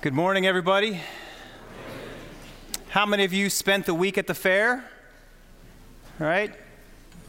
Good 0.00 0.14
morning, 0.14 0.46
everybody. 0.46 1.00
How 2.90 3.04
many 3.04 3.24
of 3.24 3.32
you 3.32 3.50
spent 3.50 3.84
the 3.84 3.94
week 3.94 4.16
at 4.16 4.28
the 4.28 4.34
fair? 4.34 4.84
All 6.20 6.26
right. 6.28 6.54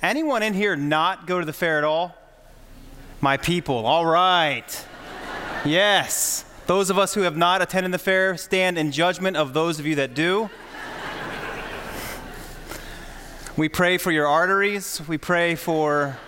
Anyone 0.04 0.44
in 0.44 0.54
here 0.54 0.76
not 0.76 1.26
go 1.26 1.40
to 1.40 1.48
the 1.48 1.52
fair 1.52 1.80
at 1.80 1.84
all? 1.84 2.16
My 3.22 3.38
people. 3.38 3.88
All 3.88 4.06
right. 4.06 4.86
yes. 5.66 6.46
Those 6.68 6.92
of 6.92 7.00
us 7.00 7.16
who 7.16 7.22
have 7.22 7.36
not 7.36 7.64
attended 7.64 7.92
the 7.92 7.98
fair 7.98 8.38
stand 8.38 8.78
in 8.78 8.92
judgment 8.92 9.36
of 9.36 9.56
those 9.56 9.80
of 9.80 9.88
you 9.88 9.96
that 9.96 10.14
do. 10.14 10.52
we 13.58 13.68
pray 13.68 13.98
for 13.98 14.12
your 14.12 14.28
arteries. 14.28 15.02
We 15.08 15.18
pray 15.18 15.56
for. 15.56 16.20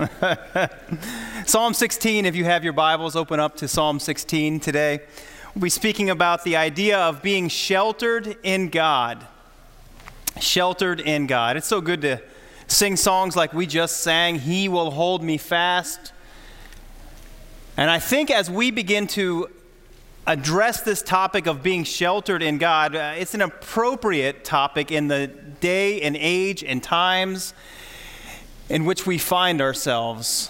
Psalm 1.46 1.74
16, 1.74 2.24
if 2.24 2.34
you 2.34 2.44
have 2.46 2.64
your 2.64 2.72
Bibles, 2.72 3.16
open 3.16 3.38
up 3.38 3.56
to 3.56 3.68
Psalm 3.68 4.00
16 4.00 4.58
today. 4.58 5.00
We'll 5.54 5.64
be 5.64 5.68
speaking 5.68 6.08
about 6.08 6.42
the 6.42 6.56
idea 6.56 6.98
of 6.98 7.20
being 7.20 7.48
sheltered 7.48 8.38
in 8.42 8.70
God. 8.70 9.26
Sheltered 10.40 11.00
in 11.00 11.26
God. 11.26 11.58
It's 11.58 11.66
so 11.66 11.82
good 11.82 12.00
to 12.00 12.22
sing 12.66 12.96
songs 12.96 13.36
like 13.36 13.52
we 13.52 13.66
just 13.66 13.98
sang, 13.98 14.36
He 14.36 14.68
Will 14.70 14.90
Hold 14.92 15.22
Me 15.22 15.36
Fast. 15.36 16.12
And 17.76 17.90
I 17.90 17.98
think 17.98 18.30
as 18.30 18.50
we 18.50 18.70
begin 18.70 19.06
to 19.08 19.50
address 20.26 20.80
this 20.80 21.02
topic 21.02 21.46
of 21.46 21.62
being 21.62 21.84
sheltered 21.84 22.42
in 22.42 22.56
God, 22.56 22.96
uh, 22.96 23.14
it's 23.18 23.34
an 23.34 23.42
appropriate 23.42 24.44
topic 24.44 24.90
in 24.90 25.08
the 25.08 25.26
day 25.26 26.00
and 26.00 26.16
age 26.18 26.64
and 26.64 26.82
times 26.82 27.52
in 28.70 28.84
which 28.84 29.04
we 29.04 29.18
find 29.18 29.60
ourselves. 29.60 30.48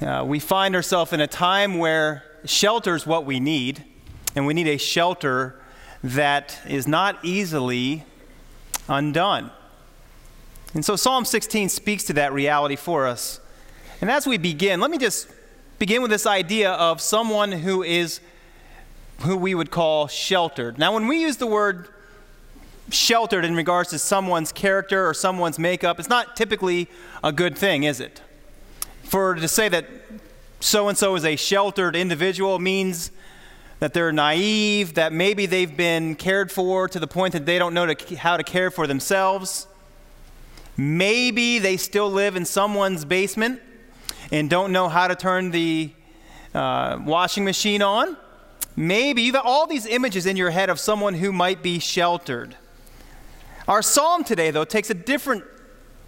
Uh, 0.00 0.24
we 0.26 0.40
find 0.40 0.74
ourselves 0.74 1.12
in 1.12 1.20
a 1.20 1.28
time 1.28 1.78
where 1.78 2.24
shelter 2.44 2.96
is 2.96 3.06
what 3.06 3.24
we 3.24 3.38
need 3.38 3.84
and 4.34 4.46
we 4.46 4.52
need 4.52 4.66
a 4.66 4.76
shelter 4.76 5.58
that 6.02 6.60
is 6.68 6.88
not 6.88 7.24
easily 7.24 8.04
undone. 8.88 9.50
And 10.74 10.84
so 10.84 10.96
Psalm 10.96 11.24
16 11.24 11.68
speaks 11.68 12.02
to 12.04 12.12
that 12.14 12.32
reality 12.32 12.76
for 12.76 13.06
us. 13.06 13.40
And 14.00 14.10
as 14.10 14.26
we 14.26 14.38
begin, 14.38 14.80
let 14.80 14.90
me 14.90 14.98
just 14.98 15.28
begin 15.78 16.02
with 16.02 16.10
this 16.10 16.26
idea 16.26 16.72
of 16.72 17.00
someone 17.00 17.52
who 17.52 17.82
is 17.82 18.20
who 19.20 19.36
we 19.36 19.54
would 19.54 19.70
call 19.70 20.08
sheltered. 20.08 20.78
Now, 20.78 20.92
when 20.92 21.06
we 21.06 21.22
use 21.22 21.38
the 21.38 21.46
word 21.46 21.88
sheltered 22.90 23.44
in 23.44 23.54
regards 23.56 23.90
to 23.90 23.98
someone's 23.98 24.52
character 24.52 25.08
or 25.08 25.14
someone's 25.14 25.58
makeup, 25.58 25.98
it's 25.98 26.08
not 26.08 26.36
typically 26.36 26.88
a 27.22 27.32
good 27.32 27.56
thing, 27.56 27.82
is 27.82 28.00
it? 28.00 28.22
For 29.02 29.34
to 29.34 29.48
say 29.48 29.68
that 29.68 29.86
so 30.60 30.88
and 30.88 30.96
so 30.96 31.14
is 31.14 31.24
a 31.24 31.36
sheltered 31.36 31.94
individual 31.94 32.58
means 32.58 33.10
that 33.78 33.92
they're 33.92 34.12
naive, 34.12 34.94
that 34.94 35.12
maybe 35.12 35.46
they've 35.46 35.76
been 35.76 36.14
cared 36.14 36.50
for 36.50 36.88
to 36.88 36.98
the 36.98 37.06
point 37.06 37.32
that 37.34 37.44
they 37.44 37.58
don't 37.58 37.74
know 37.74 37.92
to, 37.92 38.16
how 38.16 38.36
to 38.36 38.42
care 38.42 38.70
for 38.70 38.86
themselves. 38.86 39.66
Maybe 40.76 41.58
they 41.58 41.76
still 41.76 42.10
live 42.10 42.36
in 42.36 42.44
someone's 42.44 43.04
basement 43.04 43.60
and 44.32 44.48
don't 44.48 44.72
know 44.72 44.88
how 44.88 45.08
to 45.08 45.14
turn 45.14 45.50
the 45.50 45.90
uh, 46.54 46.98
washing 47.04 47.44
machine 47.44 47.82
on. 47.82 48.16
Maybe 48.76 49.22
you've 49.22 49.34
got 49.34 49.46
all 49.46 49.66
these 49.66 49.86
images 49.86 50.26
in 50.26 50.36
your 50.36 50.50
head 50.50 50.68
of 50.68 50.80
someone 50.80 51.14
who 51.14 51.32
might 51.32 51.62
be 51.62 51.78
sheltered. 51.78 52.56
Our 53.68 53.82
psalm 53.82 54.22
today, 54.22 54.50
though, 54.50 54.64
takes 54.64 54.90
a 54.90 54.94
different 54.94 55.44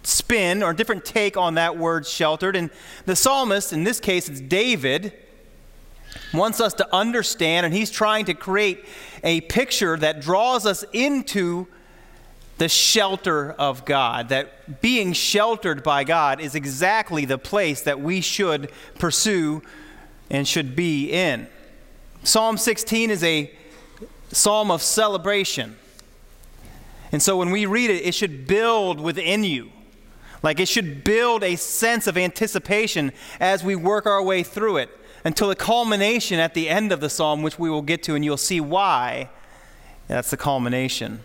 spin 0.03 0.63
or 0.63 0.71
a 0.71 0.75
different 0.75 1.03
take 1.03 1.35
on 1.35 1.55
that 1.55 1.77
word 1.77 2.07
sheltered. 2.07 2.55
And 2.55 2.69
the 3.05 3.15
psalmist, 3.15 3.73
in 3.73 3.83
this 3.83 3.99
case, 3.99 4.29
it's 4.29 4.39
David 4.39 5.13
wants 6.33 6.59
us 6.59 6.73
to 6.75 6.95
understand, 6.95 7.65
and 7.65 7.75
he's 7.75 7.91
trying 7.91 8.25
to 8.25 8.33
create 8.33 8.85
a 9.23 9.41
picture 9.41 9.97
that 9.97 10.21
draws 10.21 10.65
us 10.65 10.83
into 10.93 11.67
the 12.57 12.69
shelter 12.69 13.51
of 13.51 13.85
God. 13.85 14.29
That 14.29 14.81
being 14.81 15.13
sheltered 15.13 15.83
by 15.83 16.03
God 16.03 16.39
is 16.39 16.55
exactly 16.55 17.25
the 17.25 17.37
place 17.37 17.81
that 17.81 17.99
we 17.99 18.21
should 18.21 18.71
pursue 18.97 19.61
and 20.29 20.47
should 20.47 20.75
be 20.75 21.11
in. 21.11 21.47
Psalm 22.23 22.57
16 22.57 23.09
is 23.09 23.23
a 23.23 23.51
psalm 24.31 24.71
of 24.71 24.81
celebration. 24.81 25.77
And 27.11 27.21
so 27.21 27.37
when 27.37 27.51
we 27.51 27.65
read 27.65 27.89
it, 27.89 28.05
it 28.05 28.13
should 28.13 28.47
build 28.47 28.99
within 28.99 29.43
you. 29.43 29.71
Like 30.41 30.59
it 30.59 30.67
should 30.67 31.03
build 31.03 31.43
a 31.43 31.55
sense 31.55 32.07
of 32.07 32.17
anticipation 32.17 33.11
as 33.39 33.63
we 33.63 33.75
work 33.75 34.05
our 34.05 34.23
way 34.23 34.43
through 34.43 34.77
it 34.77 34.89
until 35.25 35.49
the 35.49 35.55
culmination 35.55 36.39
at 36.39 36.53
the 36.53 36.69
end 36.69 36.91
of 36.91 37.01
the 37.01 37.09
psalm, 37.09 37.41
which 37.41 37.59
we 37.59 37.69
will 37.69 37.81
get 37.81 38.03
to, 38.03 38.15
and 38.15 38.23
you'll 38.23 38.37
see 38.37 38.61
why 38.61 39.29
that's 40.07 40.29
the 40.31 40.37
culmination. 40.37 41.21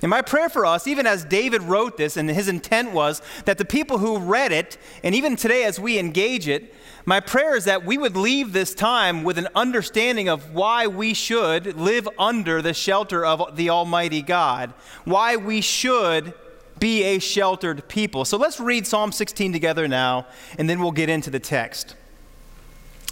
And 0.00 0.10
my 0.10 0.22
prayer 0.22 0.48
for 0.48 0.64
us, 0.64 0.86
even 0.86 1.06
as 1.06 1.24
David 1.24 1.62
wrote 1.62 1.96
this, 1.96 2.16
and 2.16 2.30
his 2.30 2.46
intent 2.46 2.92
was 2.92 3.20
that 3.46 3.58
the 3.58 3.64
people 3.64 3.98
who 3.98 4.18
read 4.18 4.52
it, 4.52 4.78
and 5.02 5.14
even 5.14 5.34
today 5.34 5.64
as 5.64 5.80
we 5.80 5.98
engage 5.98 6.46
it, 6.46 6.72
my 7.04 7.20
prayer 7.20 7.56
is 7.56 7.64
that 7.64 7.84
we 7.84 7.98
would 7.98 8.16
leave 8.16 8.52
this 8.52 8.74
time 8.74 9.24
with 9.24 9.38
an 9.38 9.48
understanding 9.56 10.28
of 10.28 10.54
why 10.54 10.86
we 10.86 11.14
should 11.14 11.76
live 11.76 12.08
under 12.18 12.62
the 12.62 12.74
shelter 12.74 13.24
of 13.24 13.56
the 13.56 13.70
Almighty 13.70 14.22
God, 14.22 14.72
why 15.04 15.34
we 15.34 15.60
should 15.60 16.32
be 16.78 17.02
a 17.02 17.18
sheltered 17.18 17.88
people. 17.88 18.24
So 18.24 18.36
let's 18.36 18.60
read 18.60 18.86
Psalm 18.86 19.10
16 19.10 19.52
together 19.52 19.88
now, 19.88 20.26
and 20.58 20.70
then 20.70 20.80
we'll 20.80 20.92
get 20.92 21.08
into 21.08 21.30
the 21.30 21.40
text. 21.40 21.96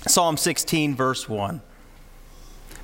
Psalm 0.07 0.37
16, 0.37 0.95
verse 0.95 1.29
1. 1.29 1.61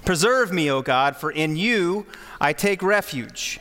Preserve 0.04 0.52
me, 0.52 0.68
O 0.70 0.82
God, 0.82 1.16
for 1.16 1.30
in 1.30 1.56
you 1.56 2.06
I 2.40 2.52
take 2.52 2.82
refuge. 2.82 3.60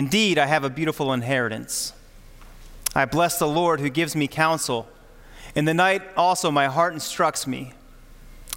Indeed, 0.00 0.38
I 0.38 0.46
have 0.46 0.64
a 0.64 0.70
beautiful 0.70 1.12
inheritance. 1.12 1.92
I 2.94 3.04
bless 3.04 3.38
the 3.38 3.46
Lord 3.46 3.80
who 3.80 3.90
gives 3.90 4.16
me 4.16 4.28
counsel. 4.28 4.88
In 5.54 5.66
the 5.66 5.74
night 5.74 6.00
also 6.16 6.50
my 6.50 6.68
heart 6.68 6.94
instructs 6.94 7.46
me. 7.46 7.74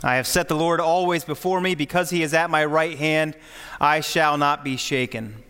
I 0.02 0.16
have 0.16 0.26
set 0.26 0.48
the 0.48 0.56
Lord 0.56 0.80
always 0.80 1.26
before 1.26 1.59
me. 1.59 1.76
Because 1.76 2.12
he 2.12 2.24
is 2.24 2.34
at 2.34 2.50
my 2.50 2.64
right 2.64 2.98
hand, 2.98 3.36
I 3.81 4.00
shall 4.00 4.38
not 4.38 4.64
be 4.64 4.78
shaken. 4.78 5.44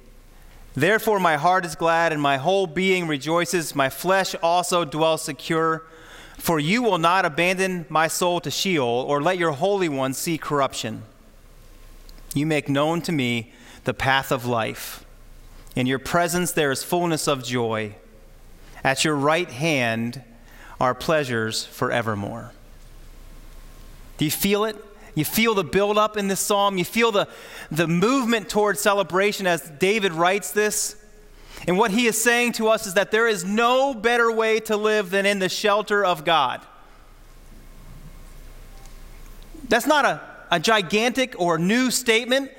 Therefore, 0.74 1.20
my 1.20 1.38
heart 1.38 1.64
is 1.64 1.76
glad 1.76 2.12
and 2.12 2.20
my 2.20 2.38
whole 2.38 2.66
being 2.66 3.06
rejoices. 3.08 3.76
My 3.76 3.92
flesh 3.92 4.34
also 4.42 4.86
dwells 4.86 5.22
secure 5.22 5.84
for 6.40 6.60
you 6.60 6.82
will 6.82 6.98
not 6.98 7.24
abandon 7.24 7.86
my 7.88 8.08
soul 8.08 8.42
to 8.42 8.50
Sheol, 8.50 9.06
or 9.08 9.22
let 9.22 9.38
your 9.38 9.52
Holy 9.52 9.90
One 9.90 10.16
see 10.16 10.40
corruption. 10.40 11.04
You 12.34 12.48
make 12.48 12.68
known 12.68 13.04
to 13.04 13.12
me 13.12 13.54
the 13.84 13.94
path 13.94 14.32
of 14.32 14.48
life. 14.48 15.06
In 15.76 15.88
your 15.88 16.00
presence 16.00 16.52
there 16.52 16.72
is 16.72 16.84
fullness 16.84 17.28
of 17.28 17.44
joy. 17.44 17.96
At 18.84 19.04
your 19.04 19.16
right 19.16 19.50
hand 19.50 20.22
are 20.80 20.94
pleasures 20.94 21.66
forevermore. 21.66 22.52
Do 24.18 24.26
you 24.26 24.32
feel 24.32 24.66
it? 24.66 24.76
You 25.16 25.26
feel 25.26 25.54
the 25.54 25.64
buildup 25.64 26.18
in 26.18 26.28
this 26.28 26.40
psalm. 26.40 26.78
You 26.78 26.86
feel 26.86 27.12
the, 27.12 27.28
the 27.72 27.88
movement 27.88 28.50
towards 28.50 28.80
celebration 28.80 29.46
as 29.46 29.62
David 29.80 30.12
writes 30.12 30.52
this. 30.52 30.96
And 31.68 31.78
what 31.78 31.92
he 31.92 32.08
is 32.08 32.22
saying 32.22 32.54
to 32.54 32.68
us 32.68 32.88
is 32.88 32.96
that 32.96 33.12
there 33.12 33.28
is 33.28 33.46
no 33.46 33.94
better 33.94 34.32
way 34.32 34.60
to 34.62 34.76
live 34.76 35.12
than 35.12 35.26
in 35.26 35.40
the 35.40 35.50
shelter 35.50 36.04
of 36.04 36.26
God. 36.26 36.62
That's 39.70 39.88
not 39.88 40.06
a, 40.06 40.22
a 40.52 40.60
gigantic 40.60 41.36
or 41.40 41.58
new 41.58 41.90
statement, 41.90 42.52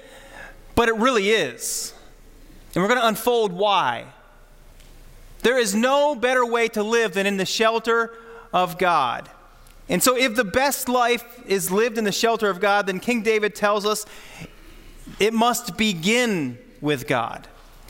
but 0.75 0.89
it 0.89 0.97
really 0.97 1.31
is. 1.31 1.94
And 2.75 2.83
we're 2.83 2.89
going 2.89 3.01
to 3.01 3.09
unfold 3.09 3.53
why. 3.53 4.07
There 5.43 5.59
is 5.59 5.75
no 5.75 6.15
better 6.15 6.45
way 6.45 6.69
to 6.69 6.83
live 6.83 7.15
than 7.15 7.27
in 7.27 7.37
the 7.37 7.47
shelter 7.47 8.15
of 8.53 8.79
God. 8.79 9.29
And 9.89 10.03
so, 10.03 10.17
if 10.17 10.35
the 10.35 10.45
best 10.45 10.89
life 10.89 11.43
is 11.47 11.71
lived 11.71 11.99
in 11.99 12.05
the 12.05 12.13
shelter 12.13 12.49
of 12.49 12.61
God, 12.61 12.87
then 12.87 13.01
King 13.01 13.23
David 13.23 13.55
tells 13.55 13.85
us 13.85 14.07
it 15.21 15.35
must 15.35 15.77
begin 15.77 16.59
with 16.81 17.07
God. 17.07 17.47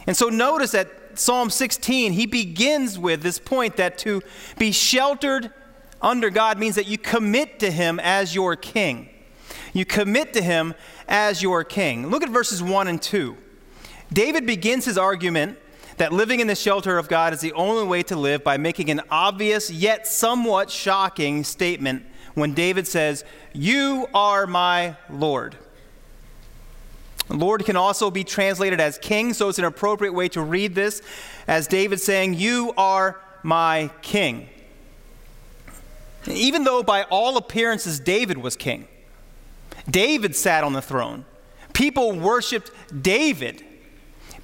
And 0.07 0.17
so, 0.17 0.29
notice 0.29 0.73
that 0.73 1.19
Psalm 1.19 1.51
16, 1.51 2.13
he 2.13 2.27
begins 2.27 2.99
with 2.99 3.23
this 3.23 3.39
point 3.39 3.77
that 3.77 3.99
to 3.99 4.23
be 4.59 4.73
sheltered 4.73 5.53
under 6.03 6.31
God 6.31 6.59
means 6.59 6.75
that 6.75 6.87
you 6.87 6.99
commit 6.99 7.61
to 7.61 7.71
him 7.71 8.01
as 8.03 8.35
your 8.35 8.57
king. 8.57 9.09
You 9.73 9.85
commit 9.85 10.33
to 10.35 10.43
him 10.43 10.75
as 11.09 11.43
your 11.43 11.63
king. 11.63 12.09
Look 12.09 12.25
at 12.25 12.31
verses 12.31 12.63
1 12.63 12.89
and 12.89 13.01
2. 13.01 13.37
David 14.15 14.47
begins 14.47 14.85
his 14.85 14.97
argument 14.97 15.59
that 15.97 16.13
living 16.13 16.41
in 16.41 16.47
the 16.47 16.55
shelter 16.55 16.99
of 16.99 17.09
God 17.09 17.33
is 17.33 17.41
the 17.41 17.53
only 17.53 17.85
way 17.85 18.03
to 18.05 18.17
live 18.17 18.43
by 18.43 18.57
making 18.57 18.91
an 18.91 19.01
obvious 19.11 19.71
yet 19.71 20.07
somewhat 20.07 20.71
shocking 20.71 21.45
statement 21.45 22.05
when 22.35 22.55
David 22.55 22.87
says, 22.87 23.25
You 23.53 24.07
are 24.15 24.47
my 24.47 24.97
Lord. 25.11 25.57
Lord 27.29 27.65
can 27.65 27.77
also 27.77 28.11
be 28.11 28.23
translated 28.23 28.81
as 28.81 28.99
king, 28.99 29.33
so 29.33 29.49
it's 29.49 29.59
an 29.59 29.65
appropriate 29.65 30.13
way 30.13 30.29
to 30.31 30.43
read 30.43 30.75
this 30.75 31.03
as 31.47 31.67
David 31.67 32.01
saying, 32.01 32.35
You 32.35 32.73
are 32.77 33.21
my 33.43 33.91
king. 34.03 34.49
Even 36.27 36.65
though 36.65 36.83
by 36.83 37.03
all 37.05 37.37
appearances 37.37 38.01
David 38.01 38.39
was 38.39 38.57
king, 38.57 38.87
David 39.91 40.37
sat 40.37 40.65
on 40.65 40.73
the 40.73 40.83
throne. 40.83 41.25
People 41.73 42.13
worshiped 42.13 42.71
David. 43.03 43.65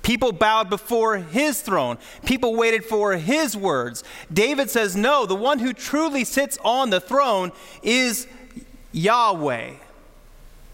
People 0.03 0.33
bowed 0.33 0.71
before 0.71 1.19
his 1.19 1.61
throne. 1.61 1.99
People 2.25 2.57
waited 2.57 2.85
for 2.85 3.13
his 3.17 3.57
words. 3.57 4.03
David 4.33 4.71
says, 4.71 4.97
No, 4.97 5.27
the 5.27 5.37
one 5.37 5.59
who 5.59 5.73
truly 5.73 6.25
sits 6.25 6.59
on 6.65 6.91
the 6.91 7.01
throne 7.01 7.53
is 7.83 8.27
Yahweh. 8.93 9.75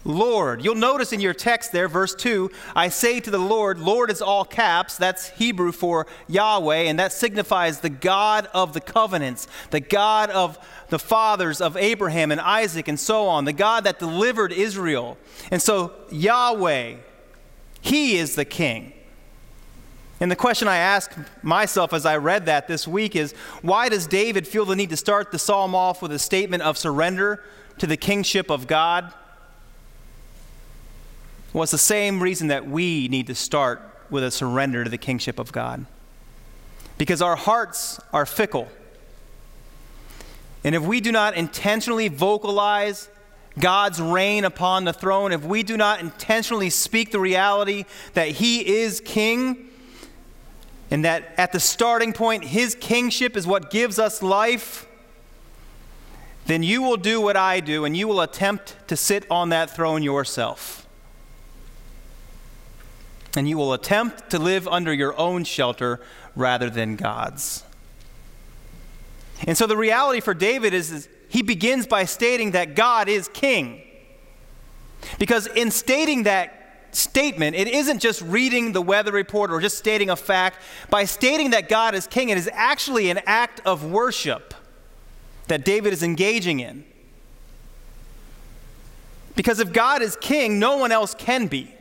Lord. 0.07 0.63
You'll 0.63 0.75
notice 0.75 1.11
in 1.11 1.19
your 1.19 1.33
text 1.33 1.73
there, 1.73 1.89
verse 1.89 2.15
2, 2.15 2.49
I 2.73 2.87
say 2.87 3.19
to 3.19 3.29
the 3.29 3.37
Lord, 3.37 3.77
Lord 3.77 4.09
is 4.09 4.21
all 4.21 4.45
caps. 4.45 4.95
That's 4.95 5.29
Hebrew 5.31 5.73
for 5.73 6.07
Yahweh, 6.29 6.83
and 6.83 6.97
that 6.97 7.11
signifies 7.11 7.81
the 7.81 7.89
God 7.89 8.47
of 8.53 8.73
the 8.73 8.79
covenants, 8.79 9.49
the 9.69 9.81
God 9.81 10.29
of 10.29 10.57
the 10.87 10.97
fathers 10.97 11.59
of 11.59 11.75
Abraham 11.75 12.31
and 12.31 12.39
Isaac 12.39 12.87
and 12.87 12.97
so 12.97 13.27
on, 13.27 13.43
the 13.43 13.53
God 13.53 13.83
that 13.83 13.99
delivered 13.99 14.53
Israel. 14.53 15.17
And 15.51 15.61
so, 15.61 15.91
Yahweh, 16.09 16.95
He 17.81 18.17
is 18.17 18.35
the 18.35 18.45
King. 18.45 18.93
And 20.19 20.31
the 20.31 20.35
question 20.35 20.67
I 20.67 20.77
ask 20.77 21.15
myself 21.43 21.93
as 21.93 22.05
I 22.05 22.17
read 22.17 22.47
that 22.47 22.67
this 22.67 22.87
week 22.87 23.15
is 23.15 23.33
why 23.61 23.87
does 23.87 24.07
David 24.07 24.47
feel 24.47 24.65
the 24.65 24.75
need 24.75 24.89
to 24.89 24.97
start 24.97 25.31
the 25.31 25.37
psalm 25.37 25.75
off 25.75 26.01
with 26.01 26.11
a 26.11 26.19
statement 26.19 26.63
of 26.63 26.77
surrender 26.77 27.43
to 27.77 27.85
the 27.85 27.97
kingship 27.97 28.49
of 28.49 28.65
God? 28.65 29.13
Well, 31.53 31.63
it's 31.63 31.71
the 31.71 31.77
same 31.77 32.21
reason 32.21 32.47
that 32.47 32.67
we 32.67 33.07
need 33.09 33.27
to 33.27 33.35
start 33.35 33.81
with 34.09 34.23
a 34.23 34.31
surrender 34.31 34.83
to 34.83 34.89
the 34.89 34.97
kingship 34.97 35.37
of 35.37 35.51
God. 35.51 35.85
Because 36.97 37.21
our 37.21 37.35
hearts 37.35 37.99
are 38.11 38.25
fickle. 38.25 38.67
And 40.63 40.73
if 40.73 40.81
we 40.81 40.99
do 40.99 41.11
not 41.11 41.35
intentionally 41.35 42.07
vocalize 42.07 43.07
God's 43.59 44.01
reign 44.01 44.45
upon 44.45 44.83
the 44.83 44.93
throne, 44.93 45.31
if 45.31 45.43
we 45.43 45.61
do 45.61 45.77
not 45.77 45.99
intentionally 45.99 46.69
speak 46.71 47.11
the 47.11 47.19
reality 47.19 47.85
that 48.13 48.29
He 48.29 48.67
is 48.79 48.99
King, 48.99 49.66
and 50.89 51.03
that 51.05 51.33
at 51.37 51.51
the 51.51 51.59
starting 51.59 52.13
point, 52.13 52.45
His 52.45 52.75
kingship 52.75 53.35
is 53.35 53.45
what 53.45 53.69
gives 53.69 53.99
us 53.99 54.21
life, 54.21 54.87
then 56.45 56.63
you 56.63 56.81
will 56.81 56.97
do 56.97 57.19
what 57.19 57.35
I 57.35 57.59
do 57.59 57.83
and 57.83 57.95
you 57.95 58.07
will 58.07 58.21
attempt 58.21 58.75
to 58.87 58.95
sit 58.95 59.29
on 59.29 59.49
that 59.49 59.69
throne 59.69 60.01
yourself 60.01 60.87
and 63.35 63.47
you 63.47 63.57
will 63.57 63.73
attempt 63.73 64.31
to 64.31 64.39
live 64.39 64.67
under 64.67 64.93
your 64.93 65.17
own 65.19 65.43
shelter 65.43 65.99
rather 66.35 66.69
than 66.69 66.95
God's. 66.95 67.63
And 69.45 69.57
so 69.57 69.67
the 69.67 69.77
reality 69.77 70.19
for 70.21 70.33
David 70.33 70.73
is, 70.73 70.91
is, 70.91 71.09
he 71.29 71.43
begins 71.43 71.85
by 71.85 72.05
stating 72.05 72.51
that 72.51 72.75
God 72.75 73.07
is 73.07 73.27
king. 73.27 73.81
Because 75.19 75.45
in 75.47 75.69
stating 75.69 76.23
that 76.23 76.66
statement, 76.91 77.55
it 77.55 77.67
isn't 77.67 77.99
just 77.99 78.21
reading 78.21 78.71
the 78.71 78.81
weather 78.81 79.11
report 79.11 79.51
or 79.51 79.59
just 79.59 79.77
stating 79.77 80.09
a 80.09 80.15
fact. 80.15 80.59
By 80.89 81.05
stating 81.05 81.51
that 81.51 81.69
God 81.69 81.95
is 81.95 82.07
king, 82.07 82.29
it 82.29 82.37
is 82.37 82.49
actually 82.53 83.09
an 83.09 83.19
act 83.25 83.61
of 83.65 83.85
worship 83.85 84.53
that 85.47 85.63
David 85.63 85.93
is 85.93 86.03
engaging 86.03 86.59
in. 86.59 86.83
Because 89.35 89.59
if 89.59 89.71
God 89.71 90.01
is 90.01 90.15
king, 90.15 90.59
no 90.59 90.77
one 90.77 90.91
else 90.91 91.13
can 91.13 91.47
be. 91.47 91.73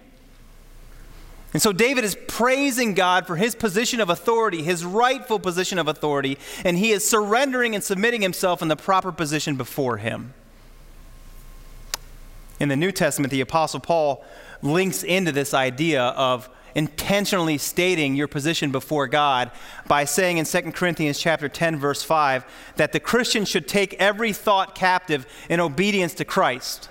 And 1.52 1.62
so 1.62 1.72
David 1.72 2.04
is 2.04 2.16
praising 2.28 2.92
God 2.92 3.26
for 3.26 3.36
his 3.36 3.54
position 3.54 4.00
of 4.00 4.10
authority, 4.10 4.62
his 4.62 4.84
rightful 4.84 5.38
position 5.38 5.78
of 5.78 5.88
authority, 5.88 6.36
and 6.64 6.76
he 6.76 6.90
is 6.90 7.08
surrendering 7.08 7.74
and 7.74 7.82
submitting 7.82 8.20
himself 8.20 8.60
in 8.60 8.68
the 8.68 8.76
proper 8.76 9.10
position 9.10 9.56
before 9.56 9.96
him. 9.96 10.34
In 12.60 12.68
the 12.68 12.76
New 12.76 12.92
Testament, 12.92 13.30
the 13.30 13.40
Apostle 13.40 13.80
Paul 13.80 14.22
links 14.62 15.02
into 15.02 15.32
this 15.32 15.54
idea 15.54 16.02
of 16.02 16.48
intentionally 16.74 17.56
stating 17.56 18.14
your 18.14 18.28
position 18.28 18.70
before 18.70 19.06
God 19.06 19.50
by 19.88 20.04
saying 20.04 20.36
in 20.36 20.44
2 20.44 20.72
Corinthians 20.72 21.18
chapter 21.18 21.48
10 21.48 21.78
verse 21.78 22.02
5 22.02 22.44
that 22.76 22.92
the 22.92 23.00
Christian 23.00 23.46
should 23.46 23.66
take 23.66 23.94
every 23.94 24.32
thought 24.34 24.74
captive 24.74 25.26
in 25.48 25.58
obedience 25.58 26.12
to 26.14 26.24
Christ 26.24 26.90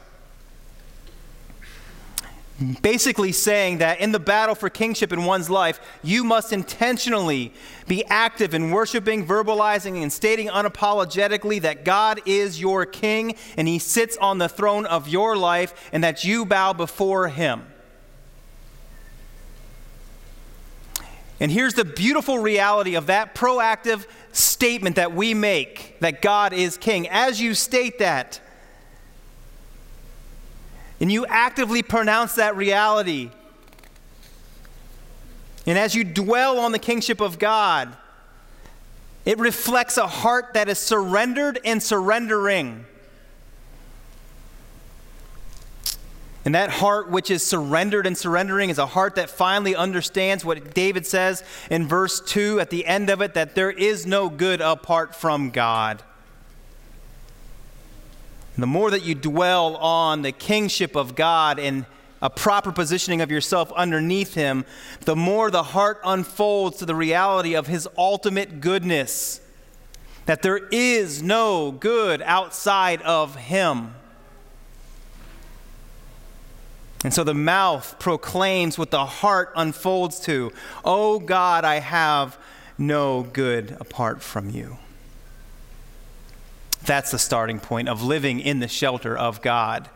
basically 2.81 3.33
saying 3.33 3.79
that 3.79 3.99
in 3.99 4.11
the 4.11 4.19
battle 4.19 4.55
for 4.55 4.69
kingship 4.69 5.11
in 5.11 5.25
one's 5.25 5.49
life, 5.49 5.79
you 6.03 6.23
must 6.23 6.53
intentionally 6.53 7.53
be 7.87 8.05
active 8.05 8.53
in 8.53 8.71
worshiping, 8.71 9.25
verbalizing, 9.25 10.01
and 10.01 10.11
stating 10.11 10.47
unapologetically 10.47 11.61
that 11.61 11.83
God 11.83 12.21
is 12.25 12.59
your 12.59 12.85
king 12.85 13.35
and 13.57 13.67
he 13.67 13.77
sits 13.77 14.15
on 14.17 14.37
the 14.37 14.47
throne 14.47 14.85
of 14.85 15.09
your 15.09 15.35
life 15.35 15.89
and 15.91 16.03
that 16.03 16.23
you 16.23 16.45
bow 16.45 16.71
before 16.71 17.27
him. 17.27 17.65
And 21.39 21.51
here's 21.51 21.73
the 21.73 21.83
beautiful 21.83 22.39
reality 22.39 22.95
of 22.95 23.07
that 23.07 23.35
proactive 23.35 24.05
statement 24.31 24.95
that 24.95 25.13
we 25.13 25.33
make 25.33 25.99
that 25.99 26.21
God 26.21 26.53
is 26.53 26.77
king. 26.77 27.09
As 27.09 27.41
you 27.41 27.53
state 27.53 27.99
that, 27.99 28.39
and 30.99 31.11
you 31.11 31.25
actively 31.25 31.83
pronounce 31.83 32.35
that 32.35 32.55
reality, 32.55 33.31
and 35.65 35.77
as 35.77 35.95
you 35.95 36.03
dwell 36.03 36.59
on 36.59 36.71
the 36.71 36.79
kingship 36.79 37.21
of 37.21 37.39
God, 37.39 37.95
it 39.25 39.39
reflects 39.39 39.97
a 39.97 40.07
heart 40.07 40.53
that 40.53 40.69
is 40.69 40.77
surrendered 40.77 41.59
and 41.65 41.81
surrendering. 41.81 42.85
And 46.45 46.53
that 46.53 46.69
heart 46.69 47.09
which 47.09 47.31
is 47.31 47.43
surrendered 47.43 48.05
and 48.05 48.15
surrendering 48.15 48.69
is 48.69 48.77
a 48.77 48.85
heart 48.85 49.15
that 49.15 49.31
finally 49.31 49.75
understands 49.75 50.45
what 50.45 50.75
David 50.75 51.07
says 51.07 51.43
in 51.71 51.87
verse 51.87 52.21
2 52.21 52.59
at 52.59 52.69
the 52.69 52.85
end 52.85 53.09
of 53.09 53.19
it 53.21 53.33
that 53.33 53.55
there 53.55 53.71
is 53.71 54.05
no 54.05 54.29
good 54.29 54.61
apart 54.61 55.15
from 55.15 55.49
God. 55.49 56.03
The 58.57 58.67
more 58.67 58.89
that 58.91 59.03
you 59.03 59.15
dwell 59.15 59.75
on 59.77 60.21
the 60.21 60.31
kingship 60.31 60.95
of 60.95 61.15
God 61.15 61.59
and 61.59 61.85
a 62.21 62.29
proper 62.29 62.71
positioning 62.71 63.21
of 63.21 63.29
yourself 63.29 63.71
underneath 63.73 64.33
Him, 64.33 64.65
the 65.01 65.15
more 65.15 65.51
the 65.51 65.63
heart 65.63 65.99
unfolds 66.03 66.77
to 66.77 66.85
the 66.85 66.95
reality 66.95 67.53
of 67.53 67.67
His 67.67 67.87
ultimate 67.97 68.61
goodness. 68.61 69.41
That 70.25 70.41
there 70.41 70.57
is 70.71 71.21
no 71.21 71.71
good 71.71 72.21
outside 72.21 73.01
of 73.01 73.35
Him. 73.35 73.93
And 77.03 77.13
so 77.13 77.23
the 77.23 77.35
mouth 77.35 77.99
proclaims 77.99 78.79
what 78.79 78.89
the 78.89 79.05
heart 79.05 79.51
unfolds 79.55 80.19
to 80.21 80.51
Oh 80.83 81.19
God, 81.19 81.63
I 81.63 81.75
have 81.75 82.39
no 82.77 83.21
good 83.21 83.77
apart 83.79 84.23
from 84.23 84.49
you. 84.49 84.77
That's 86.83 87.11
the 87.11 87.19
starting 87.19 87.59
point 87.59 87.89
of 87.89 88.03
living 88.03 88.39
in 88.39 88.59
the 88.59 88.67
shelter 88.67 89.17
of 89.17 89.41
God. 89.41 89.89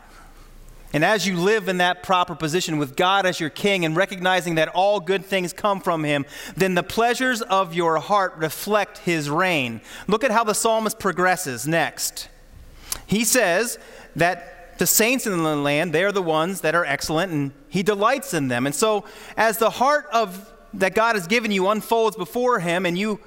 And 0.92 1.06
as 1.06 1.28
you 1.28 1.38
live 1.38 1.70
in 1.70 1.78
that 1.78 2.02
proper 2.02 2.34
position 2.34 2.80
with 2.80 2.96
God 2.96 3.26
as 3.28 3.40
your 3.40 3.52
king 3.52 3.86
and 3.86 3.96
recognizing 3.96 4.56
that 4.56 4.70
all 4.70 5.00
good 5.00 5.24
things 5.24 5.54
come 5.54 5.82
from 5.82 6.04
him, 6.04 6.26
then 6.58 6.74
the 6.74 6.84
pleasures 6.84 7.44
of 7.44 7.76
your 7.76 7.98
heart 7.98 8.34
reflect 8.38 9.00
his 9.00 9.30
reign. 9.30 9.82
Look 10.08 10.24
at 10.24 10.32
how 10.32 10.44
the 10.44 10.56
psalmist 10.56 10.98
progresses 10.98 11.68
next. 11.68 12.28
He 13.06 13.24
says 13.24 13.78
that 14.16 14.80
the 14.80 14.88
saints 14.88 15.28
in 15.28 15.44
the 15.44 15.56
land, 15.56 15.94
they 15.94 16.04
are 16.04 16.12
the 16.12 16.24
ones 16.24 16.62
that 16.62 16.74
are 16.74 16.86
excellent 16.86 17.32
and 17.32 17.52
he 17.68 17.84
delights 17.84 18.34
in 18.34 18.48
them. 18.48 18.66
And 18.66 18.74
so 18.74 19.06
as 19.38 19.60
the 19.60 19.70
heart 19.70 20.08
of 20.12 20.52
that 20.74 20.96
God 20.96 21.16
has 21.16 21.28
given 21.28 21.52
you 21.52 21.68
unfolds 21.68 22.16
before 22.16 22.60
him 22.60 22.86
and 22.86 22.98
you 22.98 23.20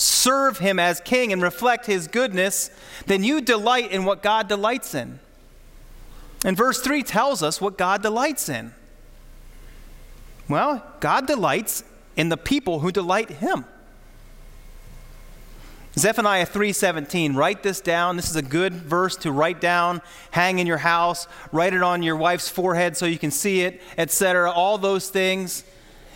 serve 0.00 0.58
him 0.58 0.78
as 0.78 1.00
king 1.00 1.32
and 1.32 1.42
reflect 1.42 1.86
his 1.86 2.08
goodness, 2.08 2.70
then 3.06 3.22
you 3.22 3.40
delight 3.40 3.90
in 3.90 4.04
what 4.04 4.22
God 4.22 4.48
delights 4.48 4.94
in. 4.94 5.18
And 6.44 6.56
verse 6.56 6.80
3 6.80 7.02
tells 7.02 7.42
us 7.42 7.60
what 7.60 7.76
God 7.76 8.02
delights 8.02 8.48
in. 8.48 8.72
Well, 10.48 10.82
God 11.00 11.26
delights 11.26 11.84
in 12.16 12.30
the 12.30 12.38
people 12.38 12.80
who 12.80 12.90
delight 12.90 13.28
him. 13.28 13.66
Zephaniah 15.98 16.46
3:17, 16.46 17.34
write 17.34 17.62
this 17.62 17.80
down. 17.80 18.16
This 18.16 18.30
is 18.30 18.36
a 18.36 18.42
good 18.42 18.72
verse 18.72 19.16
to 19.16 19.32
write 19.32 19.60
down, 19.60 20.00
hang 20.30 20.60
in 20.60 20.66
your 20.66 20.78
house, 20.78 21.26
write 21.52 21.74
it 21.74 21.82
on 21.82 22.02
your 22.02 22.16
wife's 22.16 22.48
forehead 22.48 22.96
so 22.96 23.06
you 23.06 23.18
can 23.18 23.32
see 23.32 23.62
it, 23.62 23.82
etc. 23.98 24.50
All 24.50 24.78
those 24.78 25.08
things. 25.10 25.64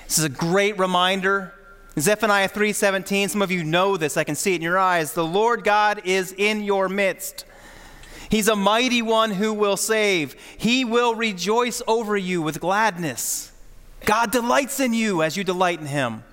This 0.07 0.19
is 0.19 0.25
a 0.25 0.29
great 0.29 0.79
reminder. 0.79 1.53
Zephaniah 1.99 2.49
3:17, 2.49 3.29
some 3.29 3.43
of 3.43 3.53
you 3.53 3.63
know 3.63 3.97
this. 3.97 4.17
I 4.17 4.25
can 4.25 4.35
see 4.35 4.53
it 4.53 4.57
in 4.57 4.63
your 4.63 4.79
eyes. 4.79 5.13
The 5.13 5.25
Lord 5.25 5.63
God 5.63 6.03
is 6.05 6.35
in 6.37 6.65
your 6.65 6.89
midst. 6.89 7.45
He's 8.29 8.49
a 8.49 8.57
mighty 8.57 9.01
one 9.01 9.33
who 9.33 9.53
will 9.53 9.77
save. 9.77 10.35
He 10.57 10.85
will 10.85 11.15
rejoice 11.15 11.83
over 11.87 12.17
you 12.17 12.43
with 12.43 12.61
gladness. 12.61 13.53
God 14.05 14.33
delights 14.33 14.81
in 14.81 14.93
you 14.93 15.23
as 15.23 15.37
you 15.37 15.45
delight 15.45 15.81
in 15.81 15.87
him. 15.87 16.25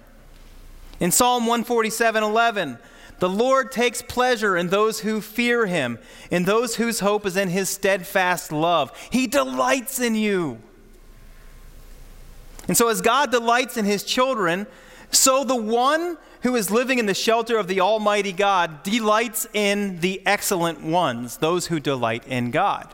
In 1.00 1.12
Psalm 1.12 1.46
147:11, 1.46 2.80
the 3.20 3.30
Lord 3.30 3.72
takes 3.72 4.02
pleasure 4.02 4.58
in 4.58 4.70
those 4.70 5.02
who 5.02 5.22
fear 5.22 5.68
him, 5.68 6.00
in 6.32 6.46
those 6.46 6.78
whose 6.78 7.02
hope 7.02 7.24
is 7.26 7.38
in 7.38 7.50
his 7.50 7.70
steadfast 7.70 8.52
love. 8.52 8.92
He 9.12 9.28
delights 9.28 10.00
in 10.00 10.16
you. 10.16 10.60
And 12.68 12.76
so, 12.76 12.88
as 12.88 13.02
God 13.02 13.32
delights 13.32 13.78
in 13.78 13.86
his 13.86 14.04
children, 14.04 14.66
so 15.12 15.44
the 15.44 15.56
one 15.56 16.18
who 16.42 16.56
is 16.56 16.72
living 16.72 16.98
in 16.98 17.06
the 17.06 17.14
shelter 17.14 17.58
of 17.58 17.68
the 17.68 17.82
Almighty 17.82 18.32
God 18.32 18.84
delights 18.84 19.48
in 19.54 20.00
the 20.00 20.22
excellent 20.26 20.82
ones, 20.82 21.38
those 21.38 21.68
who 21.68 21.80
delight 21.80 22.26
in 22.28 22.52
God. 22.52 22.94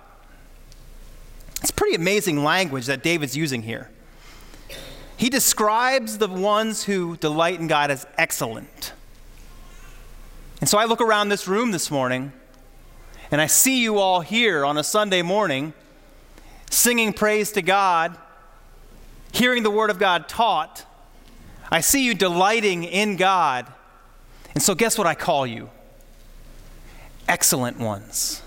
It's 1.62 1.72
pretty 1.72 1.96
amazing 1.96 2.44
language 2.44 2.86
that 2.88 3.04
David's 3.04 3.38
using 3.38 3.64
here. 3.64 3.90
He 5.16 5.30
describes 5.30 6.20
the 6.20 6.28
ones 6.28 6.84
who 6.84 7.18
delight 7.18 7.60
in 7.60 7.68
God 7.68 7.90
as 7.90 8.06
excellent. 8.18 8.94
And 10.60 10.70
so 10.70 10.78
I 10.78 10.86
look 10.86 11.02
around 11.02 11.30
this 11.30 11.48
room 11.48 11.72
this 11.72 11.90
morning 11.90 12.34
and 13.32 13.42
I 13.42 13.48
see 13.48 13.82
you 13.82 13.98
all 13.98 14.22
here 14.22 14.66
on 14.66 14.78
a 14.78 14.84
Sunday 14.84 15.22
morning 15.22 15.74
singing 16.70 17.14
praise 17.14 17.52
to 17.54 17.62
God, 17.62 18.18
hearing 19.32 19.64
the 19.64 19.72
Word 19.72 19.90
of 19.90 20.00
God 20.00 20.28
taught. 20.28 20.86
I 21.72 21.82
see 21.82 22.06
you 22.06 22.14
delighting 22.14 22.84
in 22.84 23.16
God. 23.18 23.68
And 24.54 24.64
so, 24.64 24.74
guess 24.76 24.98
what 24.98 25.08
I 25.08 25.16
call 25.16 25.46
you? 25.46 25.70
Excellent 27.28 27.78
ones. 27.80 28.42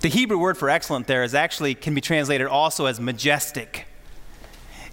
The 0.00 0.08
Hebrew 0.08 0.38
word 0.38 0.56
for 0.56 0.70
excellent 0.70 1.06
there 1.06 1.24
is 1.24 1.34
actually 1.34 1.74
can 1.74 1.94
be 1.94 2.00
translated 2.00 2.46
also 2.46 2.86
as 2.86 3.00
majestic. 3.00 3.86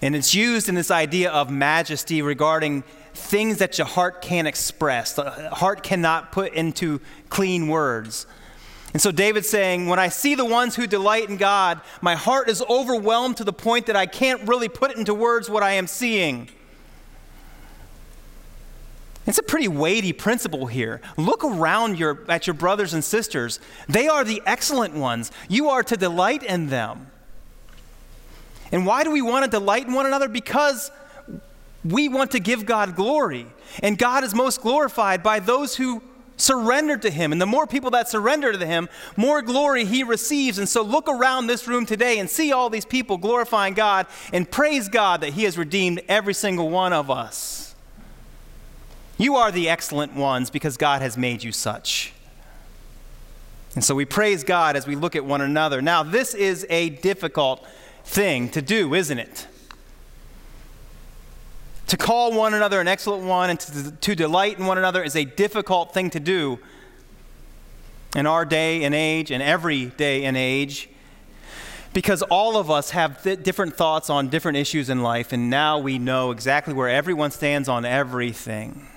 And 0.02 0.14
it's 0.14 0.34
used 0.34 0.68
in 0.68 0.74
this 0.74 0.90
idea 0.90 1.30
of 1.30 1.50
majesty 1.50 2.20
regarding 2.20 2.82
things 3.14 3.58
that 3.58 3.78
your 3.78 3.86
heart 3.86 4.22
can't 4.22 4.48
express, 4.48 5.14
the 5.14 5.30
heart 5.50 5.82
cannot 5.82 6.32
put 6.32 6.52
into 6.52 7.00
clean 7.28 7.68
words. 7.68 8.26
And 8.94 9.02
so 9.02 9.10
David's 9.10 9.48
saying, 9.48 9.88
When 9.88 9.98
I 9.98 10.08
see 10.08 10.36
the 10.36 10.44
ones 10.44 10.76
who 10.76 10.86
delight 10.86 11.28
in 11.28 11.36
God, 11.36 11.80
my 12.00 12.14
heart 12.14 12.48
is 12.48 12.62
overwhelmed 12.70 13.36
to 13.38 13.44
the 13.44 13.52
point 13.52 13.86
that 13.86 13.96
I 13.96 14.06
can't 14.06 14.48
really 14.48 14.68
put 14.68 14.92
it 14.92 14.96
into 14.96 15.12
words 15.12 15.50
what 15.50 15.64
I 15.64 15.72
am 15.72 15.88
seeing. 15.88 16.48
It's 19.26 19.38
a 19.38 19.42
pretty 19.42 19.68
weighty 19.68 20.12
principle 20.12 20.66
here. 20.66 21.00
Look 21.16 21.44
around 21.44 21.98
your, 21.98 22.24
at 22.28 22.46
your 22.46 22.54
brothers 22.54 22.94
and 22.94 23.02
sisters. 23.02 23.58
They 23.88 24.06
are 24.06 24.22
the 24.22 24.40
excellent 24.46 24.94
ones. 24.94 25.32
You 25.48 25.70
are 25.70 25.82
to 25.82 25.96
delight 25.96 26.42
in 26.42 26.68
them. 26.68 27.08
And 28.70 28.86
why 28.86 29.02
do 29.02 29.10
we 29.10 29.22
want 29.22 29.44
to 29.44 29.50
delight 29.50 29.86
in 29.86 29.94
one 29.94 30.06
another? 30.06 30.28
Because 30.28 30.90
we 31.84 32.08
want 32.08 32.32
to 32.32 32.38
give 32.38 32.66
God 32.66 32.96
glory. 32.96 33.46
And 33.82 33.98
God 33.98 34.24
is 34.24 34.34
most 34.34 34.60
glorified 34.60 35.22
by 35.22 35.40
those 35.40 35.74
who 35.74 36.02
surrender 36.36 36.96
to 36.96 37.10
Him. 37.10 37.32
And 37.32 37.40
the 37.40 37.46
more 37.46 37.66
people 37.66 37.90
that 37.90 38.08
surrender 38.08 38.52
to 38.52 38.66
Him, 38.66 38.88
more 39.16 39.42
glory 39.42 39.84
He 39.84 40.02
receives. 40.02 40.58
And 40.58 40.68
so 40.68 40.82
look 40.82 41.08
around 41.08 41.46
this 41.46 41.66
room 41.68 41.86
today 41.86 42.18
and 42.18 42.28
see 42.28 42.52
all 42.52 42.70
these 42.70 42.84
people 42.84 43.16
glorifying 43.18 43.74
God 43.74 44.06
and 44.32 44.50
praise 44.50 44.88
God 44.88 45.20
that 45.20 45.34
He 45.34 45.44
has 45.44 45.58
redeemed 45.58 46.02
every 46.08 46.34
single 46.34 46.68
one 46.70 46.92
of 46.92 47.10
us. 47.10 47.74
You 49.16 49.36
are 49.36 49.52
the 49.52 49.68
excellent 49.68 50.14
ones 50.14 50.50
because 50.50 50.76
God 50.76 51.02
has 51.02 51.16
made 51.16 51.42
you 51.42 51.52
such. 51.52 52.12
And 53.74 53.84
so 53.84 53.94
we 53.94 54.04
praise 54.04 54.44
God 54.44 54.76
as 54.76 54.86
we 54.86 54.96
look 54.96 55.16
at 55.16 55.24
one 55.24 55.40
another. 55.40 55.82
Now, 55.82 56.02
this 56.02 56.34
is 56.34 56.66
a 56.70 56.90
difficult 56.90 57.64
thing 58.04 58.48
to 58.50 58.62
do, 58.62 58.94
isn't 58.94 59.18
it? 59.18 59.46
To 61.88 61.96
call 61.96 62.32
one 62.32 62.54
another 62.54 62.80
an 62.80 62.88
excellent 62.88 63.24
one 63.24 63.50
and 63.50 63.60
to, 63.60 63.90
to 63.90 64.14
delight 64.14 64.58
in 64.58 64.66
one 64.66 64.78
another 64.78 65.02
is 65.02 65.16
a 65.16 65.24
difficult 65.24 65.92
thing 65.92 66.10
to 66.10 66.20
do 66.20 66.58
in 68.16 68.26
our 68.26 68.44
day 68.44 68.84
and 68.84 68.94
age 68.94 69.30
and 69.30 69.42
every 69.42 69.86
day 69.86 70.24
and 70.24 70.36
age 70.36 70.88
because 71.94 72.22
all 72.22 72.56
of 72.58 72.70
us 72.70 72.90
have 72.90 73.22
th- 73.22 73.42
different 73.42 73.76
thoughts 73.76 74.10
on 74.10 74.28
different 74.28 74.58
issues 74.58 74.90
in 74.90 75.02
life, 75.02 75.32
and 75.32 75.48
now 75.48 75.78
we 75.78 75.96
know 75.98 76.32
exactly 76.32 76.74
where 76.74 76.88
everyone 76.88 77.30
stands 77.30 77.68
on 77.68 77.84
everything. 77.84 78.88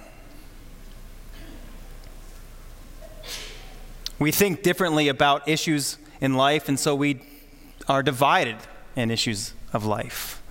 We 4.20 4.32
think 4.32 4.64
differently 4.64 5.08
about 5.08 5.48
issues 5.48 5.98
in 6.20 6.34
life, 6.34 6.68
and 6.68 6.80
so 6.80 6.96
we 6.96 7.22
are 7.88 8.02
divided 8.02 8.58
in 8.96 9.12
issues 9.12 9.54
of 9.72 9.86
life. 9.86 10.42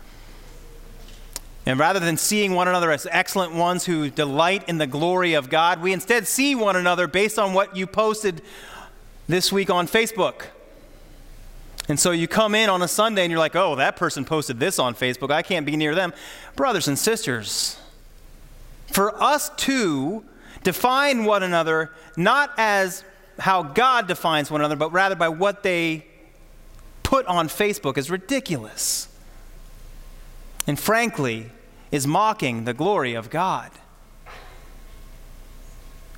And 1.66 1.80
rather 1.80 1.98
than 1.98 2.16
seeing 2.16 2.54
one 2.54 2.68
another 2.68 2.92
as 2.92 3.08
excellent 3.10 3.52
ones 3.52 3.84
who 3.84 4.08
delight 4.08 4.68
in 4.68 4.78
the 4.78 4.86
glory 4.86 5.34
of 5.34 5.50
God, 5.50 5.82
we 5.82 5.92
instead 5.92 6.28
see 6.28 6.54
one 6.54 6.76
another 6.76 7.08
based 7.08 7.40
on 7.40 7.52
what 7.52 7.76
you 7.76 7.88
posted 7.88 8.40
this 9.26 9.52
week 9.52 9.68
on 9.68 9.88
Facebook. 9.88 10.44
And 11.88 11.98
so 11.98 12.12
you 12.12 12.28
come 12.28 12.54
in 12.54 12.70
on 12.70 12.82
a 12.82 12.88
Sunday 12.88 13.22
and 13.22 13.30
you're 13.32 13.40
like, 13.40 13.56
oh, 13.56 13.74
that 13.76 13.96
person 13.96 14.24
posted 14.24 14.60
this 14.60 14.78
on 14.78 14.94
Facebook. 14.94 15.32
I 15.32 15.42
can't 15.42 15.66
be 15.66 15.76
near 15.76 15.94
them. 15.94 16.12
Brothers 16.54 16.86
and 16.86 16.96
sisters, 16.96 17.78
for 18.92 19.20
us 19.20 19.50
to 19.56 20.24
define 20.62 21.24
one 21.24 21.42
another 21.42 21.92
not 22.16 22.52
as 22.56 23.04
how 23.38 23.62
God 23.62 24.06
defines 24.06 24.50
one 24.50 24.60
another, 24.60 24.76
but 24.76 24.92
rather 24.92 25.16
by 25.16 25.28
what 25.28 25.62
they 25.62 26.06
put 27.02 27.26
on 27.26 27.48
Facebook 27.48 27.98
is 27.98 28.10
ridiculous. 28.10 29.08
And 30.66 30.78
frankly, 30.78 31.50
is 31.90 32.06
mocking 32.06 32.64
the 32.64 32.74
glory 32.74 33.14
of 33.14 33.30
God. 33.30 33.70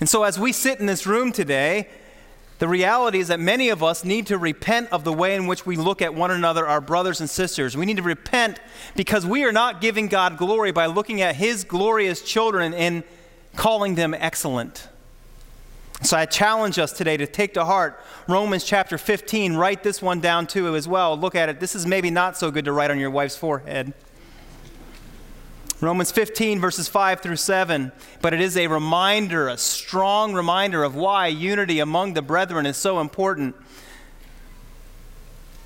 And 0.01 0.09
so, 0.09 0.23
as 0.23 0.39
we 0.39 0.53
sit 0.53 0.79
in 0.79 0.87
this 0.87 1.07
room 1.07 1.33
today, 1.33 1.89
the 2.59 2.69
reality 2.69 3.19
is 3.21 3.29
that 3.29 3.39
many 3.39 3.69
of 3.69 3.83
us 3.83 4.05
need 4.05 4.27
to 4.29 4.39
repent 4.39 4.89
of 4.91 5.05
the 5.05 5.13
way 5.13 5.35
in 5.37 5.47
which 5.47 5.65
we 5.65 5.77
look 5.77 6.03
at 6.03 6.15
one 6.15 6.31
another, 6.31 6.67
our 6.67 6.81
brothers 6.81 7.21
and 7.21 7.31
sisters. 7.31 7.77
We 7.77 7.87
need 7.87 7.99
to 7.99 8.03
repent 8.03 8.61
because 8.97 9.25
we 9.25 9.45
are 9.45 9.53
not 9.53 9.81
giving 9.81 10.09
God 10.09 10.39
glory 10.39 10.73
by 10.73 10.87
looking 10.87 11.21
at 11.21 11.37
His 11.37 11.65
glorious 11.65 12.21
children 12.23 12.75
and 12.75 13.05
calling 13.55 13.95
them 13.95 14.15
excellent. 14.15 14.89
So 16.03 16.17
I 16.17 16.27
challenge 16.27 16.79
us 16.79 16.93
today 16.93 17.17
to 17.17 17.27
take 17.27 17.55
to 17.55 17.65
heart 17.65 18.01
Romans 18.29 18.63
chapter 18.63 18.99
15. 18.99 19.57
Write 19.57 19.83
this 19.83 20.01
one 20.01 20.21
down 20.21 20.47
too 20.47 20.75
as 20.77 20.87
well. 20.87 21.17
Look 21.17 21.35
at 21.35 21.49
it. 21.49 21.59
This 21.59 21.75
is 21.75 21.87
maybe 21.87 22.11
not 22.11 22.37
so 22.37 22.53
good 22.53 22.65
to 22.67 22.73
write 22.73 22.93
on 22.93 23.01
your 23.01 23.11
wife's 23.11 23.37
forehead. 23.37 23.95
Romans 25.81 26.11
15, 26.11 26.61
verses 26.61 26.89
5 26.89 27.21
through 27.21 27.37
7. 27.37 27.93
But 28.21 28.35
it 28.35 28.41
is 28.41 28.57
a 28.57 28.67
reminder, 28.67 29.49
a 29.49 29.57
strong 29.57 30.35
reminder 30.35 30.83
of 30.83 30.97
why 30.97 31.29
unity 31.29 31.79
among 31.79 32.15
the 32.15 32.23
brethren 32.23 32.67
is 32.67 32.77
so 32.77 33.01
important. 33.01 33.55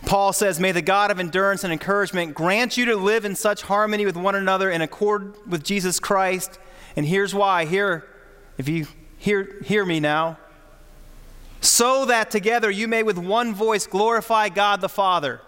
Paul 0.05 0.33
says, 0.33 0.61
May 0.61 0.73
the 0.73 0.83
God 0.83 1.11
of 1.11 1.19
endurance 1.19 1.65
and 1.65 1.73
encouragement 1.73 2.35
grant 2.35 2.77
you 2.77 2.85
to 2.87 2.97
live 2.97 3.25
in 3.25 3.35
such 3.35 3.63
harmony 3.63 4.05
with 4.05 4.17
one 4.17 4.35
another 4.35 4.71
in 4.71 4.83
accord 4.83 5.35
with 5.47 5.65
Jesus 5.65 5.99
Christ. 5.99 6.59
And 6.97 7.07
here's 7.07 7.35
why. 7.35 7.65
Here, 7.65 8.05
if 8.59 8.69
you 8.69 8.87
hear, 9.17 9.61
hear 9.65 9.87
me 9.87 10.01
now. 10.01 10.39
So 11.63 12.05
that 12.07 12.31
together 12.31 12.71
you 12.71 12.89
may 12.89 13.03
with 13.03 13.17
one 13.17 13.55
voice 13.55 13.87
glorify 13.87 14.51
God 14.51 14.81
the 14.81 14.89
Father. 14.89 15.41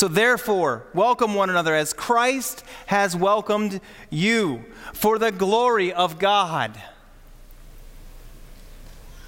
So, 0.00 0.08
therefore, 0.08 0.84
welcome 0.94 1.34
one 1.34 1.50
another 1.50 1.74
as 1.74 1.92
Christ 1.92 2.64
has 2.86 3.14
welcomed 3.14 3.82
you 4.08 4.64
for 4.94 5.18
the 5.18 5.30
glory 5.30 5.92
of 5.92 6.18
God. 6.18 6.80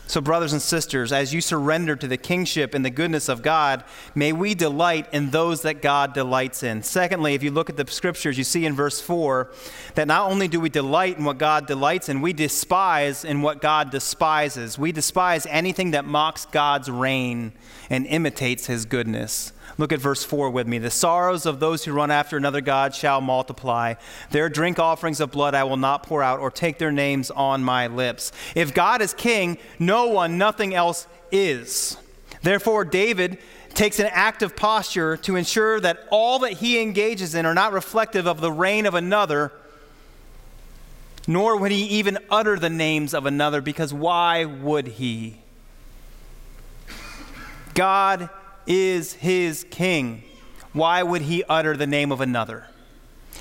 So, 0.06 0.22
brothers 0.22 0.54
and 0.54 0.62
sisters, 0.62 1.12
as 1.12 1.34
you 1.34 1.42
surrender 1.42 1.94
to 1.96 2.08
the 2.08 2.16
kingship 2.16 2.72
and 2.72 2.82
the 2.82 2.90
goodness 2.90 3.28
of 3.28 3.42
God, 3.42 3.84
may 4.14 4.32
we 4.32 4.54
delight 4.54 5.12
in 5.12 5.28
those 5.28 5.60
that 5.60 5.82
God 5.82 6.14
delights 6.14 6.62
in. 6.62 6.82
Secondly, 6.82 7.34
if 7.34 7.42
you 7.42 7.50
look 7.50 7.68
at 7.68 7.76
the 7.76 7.86
scriptures, 7.86 8.38
you 8.38 8.44
see 8.44 8.64
in 8.64 8.74
verse 8.74 8.98
4 8.98 9.50
that 9.94 10.08
not 10.08 10.30
only 10.30 10.48
do 10.48 10.58
we 10.58 10.70
delight 10.70 11.18
in 11.18 11.24
what 11.24 11.36
God 11.36 11.66
delights 11.66 12.08
in, 12.08 12.22
we 12.22 12.32
despise 12.32 13.26
in 13.26 13.42
what 13.42 13.60
God 13.60 13.90
despises. 13.90 14.78
We 14.78 14.90
despise 14.90 15.44
anything 15.50 15.90
that 15.90 16.06
mocks 16.06 16.46
God's 16.46 16.90
reign 16.90 17.52
and 17.90 18.06
imitates 18.06 18.68
his 18.68 18.86
goodness. 18.86 19.52
Look 19.82 19.90
at 19.90 19.98
verse 19.98 20.22
4 20.22 20.50
with 20.50 20.68
me. 20.68 20.78
The 20.78 20.92
sorrows 20.92 21.44
of 21.44 21.58
those 21.58 21.84
who 21.84 21.92
run 21.92 22.12
after 22.12 22.36
another 22.36 22.60
God 22.60 22.94
shall 22.94 23.20
multiply. 23.20 23.94
Their 24.30 24.48
drink 24.48 24.78
offerings 24.78 25.18
of 25.20 25.32
blood 25.32 25.56
I 25.56 25.64
will 25.64 25.76
not 25.76 26.04
pour 26.04 26.22
out 26.22 26.38
or 26.38 26.52
take 26.52 26.78
their 26.78 26.92
names 26.92 27.32
on 27.32 27.64
my 27.64 27.88
lips. 27.88 28.30
If 28.54 28.74
God 28.74 29.02
is 29.02 29.12
king, 29.12 29.58
no 29.80 30.06
one, 30.06 30.38
nothing 30.38 30.72
else 30.72 31.08
is. 31.32 31.96
Therefore, 32.42 32.84
David 32.84 33.38
takes 33.74 33.98
an 33.98 34.08
active 34.12 34.54
posture 34.54 35.16
to 35.16 35.34
ensure 35.34 35.80
that 35.80 36.06
all 36.12 36.38
that 36.38 36.52
he 36.52 36.80
engages 36.80 37.34
in 37.34 37.44
are 37.44 37.52
not 37.52 37.72
reflective 37.72 38.28
of 38.28 38.40
the 38.40 38.52
reign 38.52 38.86
of 38.86 38.94
another, 38.94 39.50
nor 41.26 41.56
would 41.58 41.72
he 41.72 41.86
even 41.86 42.18
utter 42.30 42.56
the 42.56 42.70
names 42.70 43.14
of 43.14 43.26
another, 43.26 43.60
because 43.60 43.92
why 43.92 44.44
would 44.44 44.86
he? 44.86 45.38
God 47.74 48.30
is 48.66 49.14
his 49.14 49.64
king. 49.70 50.22
Why 50.72 51.02
would 51.02 51.22
he 51.22 51.44
utter 51.48 51.76
the 51.76 51.86
name 51.86 52.12
of 52.12 52.20
another? 52.20 52.66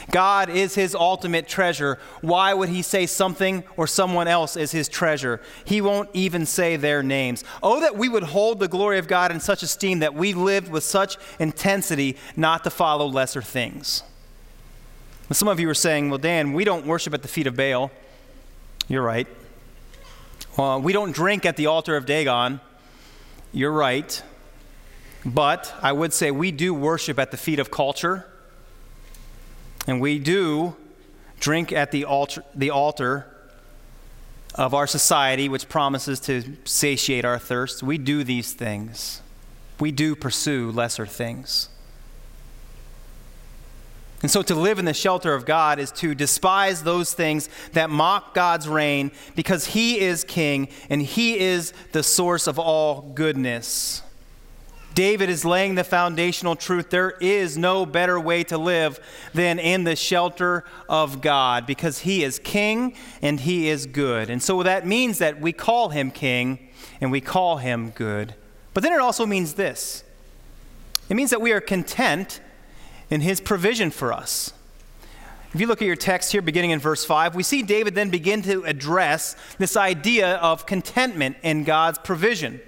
God 0.09 0.49
is 0.49 0.75
his 0.75 0.95
ultimate 0.95 1.47
treasure. 1.47 1.99
Why 2.21 2.53
would 2.53 2.69
he 2.69 2.81
say 2.81 3.05
something 3.05 3.63
or 3.77 3.87
someone 3.87 4.27
else 4.27 4.55
is 4.57 4.71
his 4.71 4.89
treasure? 4.89 5.41
He 5.63 5.81
won't 5.81 6.09
even 6.13 6.45
say 6.45 6.75
their 6.75 7.03
names. 7.03 7.43
Oh, 7.61 7.79
that 7.81 7.95
we 7.95 8.09
would 8.09 8.23
hold 8.23 8.59
the 8.59 8.67
glory 8.67 8.97
of 8.97 9.07
God 9.07 9.31
in 9.31 9.39
such 9.39 9.63
esteem 9.63 9.99
that 9.99 10.13
we 10.13 10.33
lived 10.33 10.69
with 10.69 10.83
such 10.83 11.17
intensity 11.39 12.17
not 12.35 12.63
to 12.63 12.69
follow 12.69 13.05
lesser 13.05 13.41
things. 13.41 14.03
some 15.31 15.47
of 15.47 15.59
you 15.59 15.69
are 15.69 15.75
saying, 15.75 16.09
well, 16.09 16.17
Dan, 16.17 16.53
we 16.53 16.63
don't 16.63 16.85
worship 16.85 17.13
at 17.13 17.21
the 17.21 17.27
feet 17.27 17.47
of 17.47 17.55
Baal. 17.55 17.91
You're 18.87 19.03
right. 19.03 19.27
Well, 20.57 20.81
we 20.81 20.91
don't 20.93 21.13
drink 21.13 21.45
at 21.45 21.55
the 21.55 21.67
altar 21.67 21.95
of 21.95 22.05
Dagon. 22.05 22.59
You're 23.53 23.71
right. 23.71 24.21
But 25.25 25.73
I 25.81 25.91
would 25.91 26.13
say 26.13 26.31
we 26.31 26.51
do 26.51 26.73
worship 26.73 27.19
at 27.19 27.31
the 27.31 27.37
feet 27.37 27.59
of 27.59 27.69
culture, 27.69 28.25
and 29.87 30.01
we 30.01 30.19
do 30.19 30.75
drink 31.39 31.71
at 31.71 31.91
the 31.91 32.05
altar, 32.05 32.43
the 32.55 32.69
altar 32.69 33.27
of 34.55 34.73
our 34.73 34.87
society, 34.87 35.47
which 35.47 35.69
promises 35.69 36.19
to 36.21 36.57
satiate 36.65 37.25
our 37.25 37.39
thirst. 37.39 37.83
We 37.83 37.97
do 37.97 38.23
these 38.23 38.53
things. 38.53 39.21
We 39.79 39.91
do 39.91 40.15
pursue 40.15 40.71
lesser 40.71 41.05
things. 41.05 41.69
And 44.21 44.29
so 44.29 44.43
to 44.43 44.53
live 44.53 44.77
in 44.77 44.85
the 44.85 44.93
shelter 44.93 45.33
of 45.33 45.45
God 45.45 45.79
is 45.79 45.91
to 45.93 46.13
despise 46.13 46.83
those 46.83 47.13
things 47.13 47.49
that 47.73 47.89
mock 47.89 48.35
God's 48.35 48.67
reign 48.67 49.11
because 49.35 49.65
He 49.65 49.99
is 49.99 50.23
King 50.23 50.67
and 50.89 51.01
He 51.01 51.39
is 51.39 51.73
the 51.91 52.03
source 52.03 52.45
of 52.45 52.59
all 52.59 53.01
goodness. 53.01 54.03
David 54.93 55.29
is 55.29 55.45
laying 55.45 55.75
the 55.75 55.83
foundational 55.83 56.55
truth. 56.55 56.89
There 56.89 57.11
is 57.21 57.57
no 57.57 57.85
better 57.85 58.19
way 58.19 58.43
to 58.45 58.57
live 58.57 58.99
than 59.33 59.57
in 59.59 59.83
the 59.83 59.95
shelter 59.95 60.65
of 60.89 61.21
God 61.21 61.65
because 61.65 61.99
he 61.99 62.23
is 62.23 62.39
king 62.39 62.95
and 63.21 63.39
he 63.39 63.69
is 63.69 63.85
good. 63.85 64.29
And 64.29 64.43
so 64.43 64.63
that 64.63 64.85
means 64.85 65.19
that 65.19 65.39
we 65.39 65.53
call 65.53 65.89
him 65.89 66.11
king 66.11 66.69
and 66.99 67.11
we 67.11 67.21
call 67.21 67.57
him 67.57 67.91
good. 67.91 68.35
But 68.73 68.83
then 68.83 68.93
it 68.93 68.99
also 68.99 69.25
means 69.25 69.53
this 69.53 70.03
it 71.09 71.15
means 71.15 71.29
that 71.31 71.41
we 71.41 71.51
are 71.51 71.61
content 71.61 72.41
in 73.09 73.21
his 73.21 73.41
provision 73.41 73.91
for 73.91 74.13
us. 74.13 74.53
If 75.53 75.59
you 75.59 75.67
look 75.67 75.81
at 75.81 75.85
your 75.85 75.97
text 75.97 76.31
here, 76.31 76.41
beginning 76.41 76.71
in 76.71 76.79
verse 76.79 77.03
5, 77.03 77.35
we 77.35 77.43
see 77.43 77.61
David 77.61 77.93
then 77.93 78.09
begin 78.09 78.41
to 78.43 78.63
address 78.63 79.35
this 79.57 79.75
idea 79.75 80.35
of 80.35 80.65
contentment 80.65 81.35
in 81.43 81.65
God's 81.65 81.99
provision. 81.99 82.61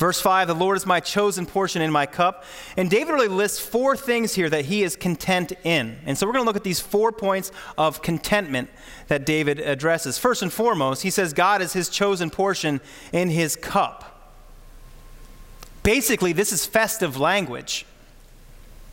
Verse 0.00 0.18
5 0.18 0.48
The 0.48 0.54
Lord 0.54 0.78
is 0.78 0.86
my 0.86 0.98
chosen 0.98 1.44
portion 1.44 1.82
in 1.82 1.92
my 1.92 2.06
cup. 2.06 2.44
And 2.76 2.90
David 2.90 3.12
really 3.12 3.28
lists 3.28 3.60
four 3.60 3.96
things 3.96 4.34
here 4.34 4.48
that 4.48 4.64
he 4.64 4.82
is 4.82 4.96
content 4.96 5.52
in. 5.62 5.98
And 6.06 6.16
so 6.16 6.26
we're 6.26 6.32
going 6.32 6.44
to 6.44 6.46
look 6.46 6.56
at 6.56 6.64
these 6.64 6.80
four 6.80 7.12
points 7.12 7.52
of 7.76 8.00
contentment 8.00 8.70
that 9.08 9.26
David 9.26 9.60
addresses. 9.60 10.16
First 10.16 10.40
and 10.40 10.50
foremost, 10.50 11.02
he 11.02 11.10
says 11.10 11.34
God 11.34 11.60
is 11.60 11.74
his 11.74 11.90
chosen 11.90 12.30
portion 12.30 12.80
in 13.12 13.28
his 13.28 13.56
cup. 13.56 14.06
Basically, 15.82 16.32
this 16.32 16.50
is 16.50 16.64
festive 16.64 17.18
language. 17.18 17.84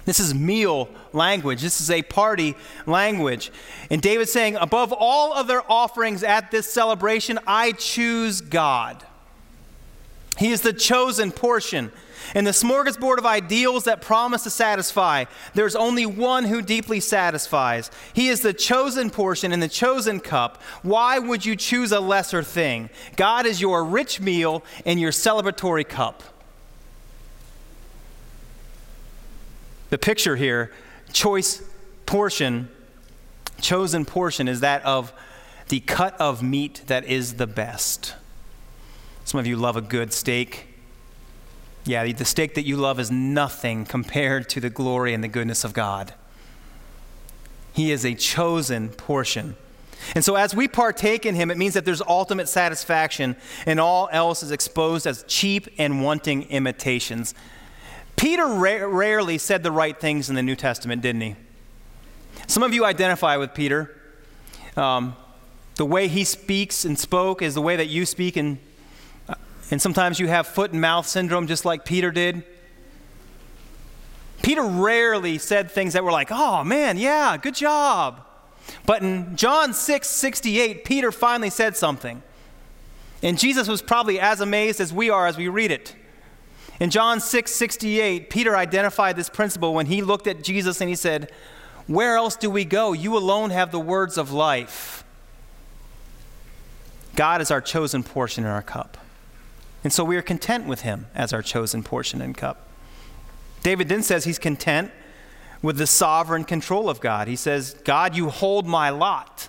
This 0.04 0.20
is 0.20 0.34
meal 0.34 0.90
language. 1.14 1.62
This 1.62 1.80
is 1.80 1.90
a 1.90 2.02
party 2.02 2.56
language. 2.86 3.50
And 3.90 4.02
David's 4.02 4.34
saying, 4.34 4.58
above 4.58 4.92
all 4.92 5.32
other 5.32 5.62
offerings 5.70 6.22
at 6.22 6.52
this 6.52 6.70
celebration, 6.70 7.40
I 7.48 7.72
choose 7.72 8.42
God. 8.42 9.07
He 10.38 10.52
is 10.52 10.62
the 10.62 10.74
chosen 10.74 11.32
portion. 11.32 11.92
In 12.36 12.44
the 12.44 12.52
smorgasbord 12.52 13.18
of 13.18 13.26
ideals 13.26 13.86
that 13.86 14.02
promise 14.02 14.44
to 14.44 14.50
satisfy, 14.50 15.26
there's 15.54 15.76
only 15.76 16.06
one 16.06 16.44
who 16.44 16.62
deeply 16.62 17.00
satisfies. 17.00 17.90
He 18.14 18.28
is 18.28 18.42
the 18.42 18.54
chosen 18.54 19.10
portion 19.10 19.52
in 19.52 19.60
the 19.60 19.70
chosen 19.70 20.20
cup. 20.20 20.62
Why 20.84 21.20
would 21.20 21.46
you 21.46 21.56
choose 21.56 21.92
a 21.92 22.00
lesser 22.00 22.44
thing? 22.44 22.90
God 23.16 23.46
is 23.46 23.62
your 23.62 23.84
rich 23.84 24.20
meal 24.20 24.64
and 24.86 25.00
your 25.00 25.12
celebratory 25.12 25.88
cup. 25.88 26.24
The 29.90 29.98
picture 29.98 30.36
here, 30.36 30.74
choice 31.14 31.64
portion, 32.06 32.68
chosen 33.62 34.04
portion, 34.04 34.50
is 34.50 34.60
that 34.60 34.84
of 34.84 35.14
the 35.70 35.80
cut 35.80 36.20
of 36.20 36.44
meat 36.44 36.82
that 36.88 37.06
is 37.06 37.36
the 37.36 37.48
best. 37.48 38.16
Some 39.28 39.42
of 39.42 39.46
you 39.46 39.58
love 39.58 39.76
a 39.76 39.82
good 39.82 40.14
steak. 40.14 40.68
Yeah, 41.84 42.10
the 42.14 42.24
steak 42.24 42.56
that 42.56 42.64
you 42.64 42.78
love 42.78 42.98
is 42.98 43.12
nothing 43.12 43.84
compared 43.84 44.48
to 44.52 44.62
the 44.62 44.70
glory 44.70 45.14
and 45.14 45.22
the 45.22 45.28
goodness 45.28 45.66
of 45.66 45.74
God. 45.74 46.14
He 47.74 47.92
is 47.92 48.06
a 48.06 48.16
chosen 48.16 48.88
portion. 48.88 49.58
And 50.16 50.24
so, 50.24 50.36
as 50.36 50.56
we 50.56 50.70
partake 50.70 51.26
in 51.26 51.36
Him, 51.36 51.52
it 51.52 51.58
means 51.58 51.74
that 51.74 51.84
there's 51.84 52.02
ultimate 52.04 52.48
satisfaction, 52.48 53.36
and 53.66 53.82
all 53.82 54.08
else 54.14 54.44
is 54.44 54.52
exposed 54.52 55.06
as 55.06 55.26
cheap 55.28 55.68
and 55.78 56.02
wanting 56.02 56.44
imitations. 56.44 57.36
Peter 58.16 58.48
ra- 58.48 58.88
rarely 58.88 59.38
said 59.38 59.62
the 59.62 59.74
right 59.74 60.00
things 60.00 60.30
in 60.30 60.36
the 60.38 60.42
New 60.44 60.56
Testament, 60.56 61.02
didn't 61.02 61.20
he? 61.20 61.36
Some 62.48 62.64
of 62.64 62.74
you 62.74 62.86
identify 62.86 63.36
with 63.36 63.54
Peter. 63.54 63.94
Um, 64.78 65.18
the 65.76 65.86
way 65.86 66.08
he 66.08 66.24
speaks 66.24 66.86
and 66.86 66.98
spoke 66.98 67.42
is 67.42 67.56
the 67.56 67.62
way 67.62 67.76
that 67.76 67.88
you 67.88 68.06
speak 68.06 68.38
and 68.38 68.60
and 69.70 69.82
sometimes 69.82 70.20
you 70.20 70.28
have 70.28 70.48
foot 70.48 70.72
and 70.72 70.82
mouth 70.82 71.08
syndrome, 71.08 71.48
just 71.48 71.66
like 71.66 71.86
Peter 71.86 72.12
did. 72.12 72.44
Peter 74.42 74.64
rarely 74.64 75.38
said 75.38 75.72
things 75.72 75.94
that 75.94 76.04
were 76.04 76.12
like, 76.12 76.30
oh 76.32 76.64
man, 76.64 76.98
yeah, 76.98 77.36
good 77.38 77.56
job. 77.56 78.26
But 78.86 79.02
in 79.02 79.36
John 79.36 79.74
6 79.74 80.08
68, 80.08 80.86
Peter 80.86 81.12
finally 81.12 81.50
said 81.50 81.76
something. 81.76 82.22
And 83.24 83.38
Jesus 83.38 83.68
was 83.68 83.82
probably 83.82 84.20
as 84.20 84.42
amazed 84.42 84.80
as 84.80 84.94
we 84.94 85.10
are 85.10 85.28
as 85.28 85.38
we 85.38 85.48
read 85.48 85.72
it. 85.72 85.96
In 86.80 86.90
John 86.90 87.20
6 87.20 87.52
68, 87.52 88.30
Peter 88.30 88.56
identified 88.56 89.16
this 89.16 89.30
principle 89.30 89.74
when 89.74 89.88
he 89.88 90.02
looked 90.02 90.28
at 90.28 90.44
Jesus 90.44 90.80
and 90.80 90.90
he 90.90 90.96
said, 90.96 91.32
Where 91.88 92.16
else 92.16 92.36
do 92.36 92.50
we 92.50 92.64
go? 92.64 92.94
You 92.94 93.18
alone 93.18 93.50
have 93.50 93.72
the 93.72 93.80
words 93.80 94.18
of 94.18 94.32
life. 94.32 95.04
God 97.16 97.42
is 97.42 97.50
our 97.50 97.62
chosen 97.62 98.04
portion 98.04 98.44
in 98.44 98.50
our 98.52 98.62
cup. 98.62 98.98
And 99.88 99.94
so 99.94 100.04
we 100.04 100.18
are 100.18 100.22
content 100.22 100.68
with 100.68 100.82
him 100.82 101.08
as 101.16 101.32
our 101.32 101.42
chosen 101.42 101.82
portion 101.82 102.22
and 102.22 102.36
cup. 102.36 102.68
David 103.64 103.88
then 103.88 104.04
says 104.04 104.26
he's 104.26 104.38
content 104.38 104.92
with 105.62 105.78
the 105.78 105.88
sovereign 105.88 106.44
control 106.44 106.90
of 106.90 107.00
God. 107.00 107.30
He 107.30 107.38
says, 107.38 107.74
God, 107.86 108.14
you 108.14 108.28
hold 108.28 108.68
my 108.68 108.90
lot. 108.90 109.48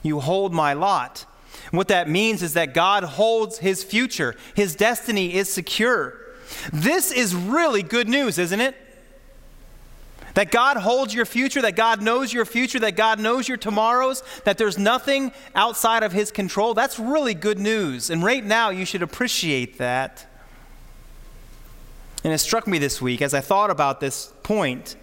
You 0.00 0.20
hold 0.20 0.54
my 0.54 0.74
lot. 0.74 1.26
What 1.72 1.88
that 1.88 2.08
means 2.08 2.40
is 2.40 2.54
that 2.54 2.72
God 2.72 3.02
holds 3.02 3.58
his 3.58 3.82
future, 3.82 4.36
his 4.54 4.76
destiny 4.76 5.34
is 5.34 5.52
secure. 5.52 6.16
This 6.72 7.10
is 7.10 7.34
really 7.34 7.82
good 7.82 8.08
news, 8.08 8.38
isn't 8.38 8.60
it? 8.60 8.76
That 10.38 10.52
God 10.52 10.76
holds 10.76 11.12
your 11.12 11.24
future, 11.24 11.60
that 11.62 11.74
God 11.74 12.00
knows 12.00 12.32
your 12.32 12.44
future, 12.44 12.78
that 12.78 12.94
God 12.94 13.18
knows 13.18 13.48
your 13.48 13.56
tomorrows, 13.56 14.22
that 14.44 14.56
there's 14.56 14.78
nothing 14.78 15.32
outside 15.52 16.04
of 16.04 16.12
His 16.12 16.30
control. 16.30 16.74
That's 16.74 16.96
really 16.96 17.34
good 17.34 17.58
news. 17.58 18.08
And 18.08 18.22
right 18.22 18.44
now, 18.44 18.70
you 18.70 18.84
should 18.84 19.02
appreciate 19.02 19.78
that. 19.78 20.28
And 22.22 22.32
it 22.32 22.38
struck 22.38 22.68
me 22.68 22.78
this 22.78 23.02
week 23.02 23.20
as 23.20 23.34
I 23.34 23.40
thought 23.40 23.68
about 23.68 23.98
this 23.98 24.32
point 24.44 24.94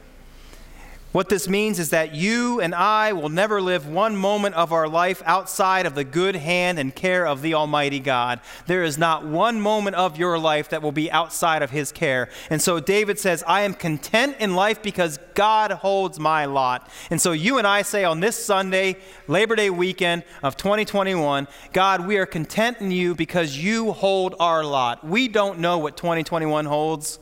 what 1.16 1.30
this 1.30 1.48
means 1.48 1.80
is 1.80 1.92
that 1.92 2.14
you 2.14 2.60
and 2.60 2.76
I 2.76 3.14
will 3.14 3.30
never 3.30 3.62
live 3.62 3.88
one 3.88 4.18
moment 4.18 4.54
of 4.56 4.74
our 4.74 4.86
life 4.86 5.24
outside 5.26 5.86
of 5.86 5.96
the 5.96 6.04
good 6.04 6.36
hand 6.36 6.78
and 6.78 6.94
care 6.94 7.26
of 7.26 7.42
the 7.42 7.54
Almighty 7.54 8.02
God. 8.02 8.42
There 8.68 8.84
is 8.84 8.98
not 8.98 9.26
one 9.26 9.62
moment 9.62 9.96
of 9.96 10.18
your 10.18 10.38
life 10.38 10.68
that 10.72 10.82
will 10.82 10.92
be 10.92 11.10
outside 11.10 11.62
of 11.62 11.72
His 11.72 11.94
care. 11.94 12.28
And 12.50 12.62
so 12.62 12.82
David 12.82 13.18
says, 13.18 13.46
I 13.48 13.62
am 13.62 13.74
content 13.74 14.36
in 14.42 14.56
life 14.56 14.84
because 14.84 15.18
God 15.36 15.72
holds 15.72 16.20
my 16.20 16.44
lot. 16.44 16.90
And 17.10 17.22
so 17.22 17.32
you 17.32 17.60
and 17.60 17.66
I 17.66 17.84
say 17.84 18.04
on 18.04 18.20
this 18.20 18.36
Sunday, 18.36 18.98
Labor 19.30 19.56
Day 19.56 19.70
weekend 19.70 20.24
of 20.44 20.58
2021, 20.58 21.48
God, 21.72 22.06
we 22.06 22.18
are 22.18 22.26
content 22.26 22.82
in 22.82 22.92
you 22.92 23.16
because 23.16 23.58
you 23.58 23.94
hold 23.94 24.36
our 24.38 24.66
lot. 24.66 25.08
We 25.08 25.30
don't 25.30 25.60
know 25.60 25.78
what 25.78 25.96
2021 25.96 26.66
holds 26.66 27.20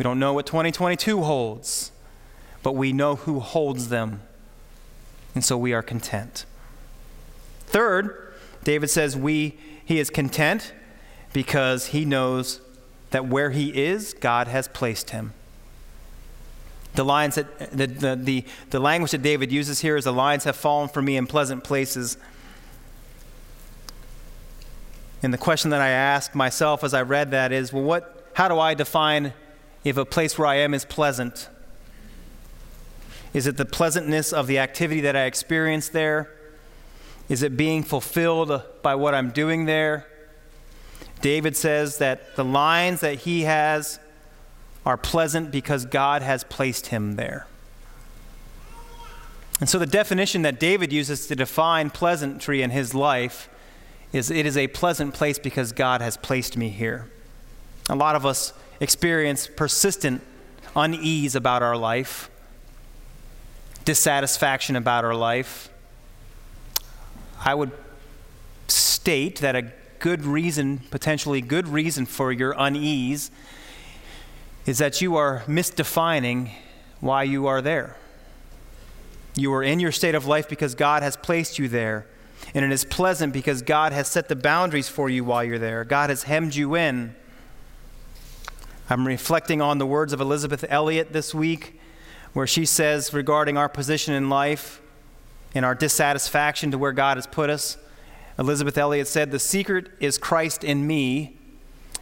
We 0.00 0.02
don't 0.02 0.18
know 0.18 0.32
what 0.32 0.46
2022 0.46 1.22
holds, 1.22 1.92
but 2.62 2.72
we 2.72 2.92
know 2.92 3.16
who 3.16 3.40
holds 3.40 3.88
them. 3.88 4.22
And 5.34 5.44
so 5.44 5.56
we 5.56 5.72
are 5.72 5.82
content. 5.82 6.44
Third, 7.66 8.34
David 8.64 8.90
says 8.90 9.16
we 9.16 9.58
he 9.84 9.98
is 9.98 10.10
content 10.10 10.72
because 11.32 11.86
he 11.86 12.04
knows 12.04 12.60
that 13.10 13.26
where 13.26 13.50
he 13.50 13.70
is, 13.70 14.14
God 14.14 14.46
has 14.48 14.68
placed 14.68 15.10
him. 15.10 15.32
The 16.94 17.04
lines 17.04 17.36
that 17.36 17.76
the, 17.76 17.86
the, 17.86 18.16
the, 18.16 18.44
the 18.70 18.80
language 18.80 19.12
that 19.12 19.22
David 19.22 19.52
uses 19.52 19.80
here 19.80 19.96
is 19.96 20.04
the 20.04 20.12
lines 20.12 20.44
have 20.44 20.56
fallen 20.56 20.88
for 20.88 21.02
me 21.02 21.16
in 21.16 21.26
pleasant 21.26 21.64
places. 21.64 22.16
And 25.22 25.32
the 25.32 25.38
question 25.38 25.70
that 25.70 25.80
I 25.80 25.88
asked 25.88 26.34
myself 26.34 26.82
as 26.82 26.94
I 26.94 27.02
read 27.02 27.30
that 27.30 27.52
is, 27.52 27.72
well, 27.72 27.82
what, 27.82 28.30
how 28.34 28.48
do 28.48 28.58
I 28.58 28.74
define 28.74 29.32
if 29.84 29.96
a 29.96 30.04
place 30.04 30.38
where 30.38 30.46
I 30.46 30.56
am 30.56 30.72
is 30.72 30.84
pleasant? 30.84 31.48
Is 33.32 33.46
it 33.46 33.56
the 33.56 33.64
pleasantness 33.64 34.32
of 34.32 34.46
the 34.46 34.58
activity 34.58 35.00
that 35.02 35.16
I 35.16 35.24
experience 35.24 35.88
there? 35.88 36.32
Is 37.28 37.42
it 37.42 37.56
being 37.56 37.82
fulfilled 37.82 38.62
by 38.82 38.96
what 38.96 39.14
I'm 39.14 39.30
doing 39.30 39.66
there? 39.66 40.06
David 41.20 41.56
says 41.56 41.98
that 41.98 42.34
the 42.36 42.44
lines 42.44 43.00
that 43.00 43.20
he 43.20 43.42
has 43.42 44.00
are 44.84 44.96
pleasant 44.96 45.50
because 45.50 45.84
God 45.84 46.22
has 46.22 46.42
placed 46.44 46.86
him 46.86 47.16
there. 47.16 47.46
And 49.60 49.68
so 49.68 49.78
the 49.78 49.86
definition 49.86 50.42
that 50.42 50.58
David 50.58 50.92
uses 50.92 51.26
to 51.26 51.36
define 51.36 51.90
pleasantry 51.90 52.62
in 52.62 52.70
his 52.70 52.94
life 52.94 53.48
is 54.12 54.30
it 54.30 54.46
is 54.46 54.56
a 54.56 54.66
pleasant 54.68 55.14
place 55.14 55.38
because 55.38 55.72
God 55.72 56.00
has 56.00 56.16
placed 56.16 56.56
me 56.56 56.70
here. 56.70 57.10
A 57.88 57.94
lot 57.94 58.16
of 58.16 58.24
us 58.24 58.54
experience 58.80 59.46
persistent 59.46 60.22
unease 60.74 61.34
about 61.36 61.62
our 61.62 61.76
life, 61.76 62.30
dissatisfaction 63.84 64.76
about 64.76 65.04
our 65.04 65.14
life. 65.14 65.70
I 67.44 67.54
would 67.54 67.72
state 68.68 69.40
that 69.40 69.56
a 69.56 69.72
good 69.98 70.24
reason, 70.24 70.82
potentially 70.90 71.40
good 71.40 71.68
reason 71.68 72.06
for 72.06 72.32
your 72.32 72.54
unease, 72.56 73.30
is 74.66 74.78
that 74.78 75.00
you 75.00 75.16
are 75.16 75.42
misdefining 75.46 76.50
why 77.00 77.22
you 77.22 77.46
are 77.46 77.62
there. 77.62 77.96
You 79.34 79.52
are 79.54 79.62
in 79.62 79.80
your 79.80 79.92
state 79.92 80.14
of 80.14 80.26
life 80.26 80.48
because 80.48 80.74
God 80.74 81.02
has 81.02 81.16
placed 81.16 81.58
you 81.58 81.68
there. 81.68 82.06
And 82.54 82.64
it 82.64 82.72
is 82.72 82.84
pleasant 82.84 83.32
because 83.32 83.62
God 83.62 83.92
has 83.92 84.08
set 84.08 84.28
the 84.28 84.36
boundaries 84.36 84.88
for 84.88 85.08
you 85.08 85.24
while 85.24 85.44
you're 85.44 85.58
there. 85.58 85.84
God 85.84 86.10
has 86.10 86.24
hemmed 86.24 86.54
you 86.54 86.74
in. 86.74 87.14
I'm 88.88 89.06
reflecting 89.06 89.62
on 89.62 89.78
the 89.78 89.86
words 89.86 90.12
of 90.12 90.20
Elisabeth 90.20 90.64
Elliot 90.68 91.12
this 91.12 91.32
week, 91.34 91.80
where 92.32 92.46
she 92.46 92.64
says 92.64 93.12
regarding 93.12 93.56
our 93.56 93.68
position 93.68 94.14
in 94.14 94.28
life 94.28 94.80
and 95.54 95.64
our 95.64 95.74
dissatisfaction 95.74 96.70
to 96.70 96.78
where 96.78 96.92
God 96.92 97.16
has 97.16 97.26
put 97.26 97.50
us. 97.50 97.76
Elisabeth 98.38 98.78
Elliot 98.78 99.08
said, 99.08 99.30
The 99.30 99.38
secret 99.38 99.88
is 100.00 100.16
Christ 100.16 100.64
in 100.64 100.86
me, 100.86 101.36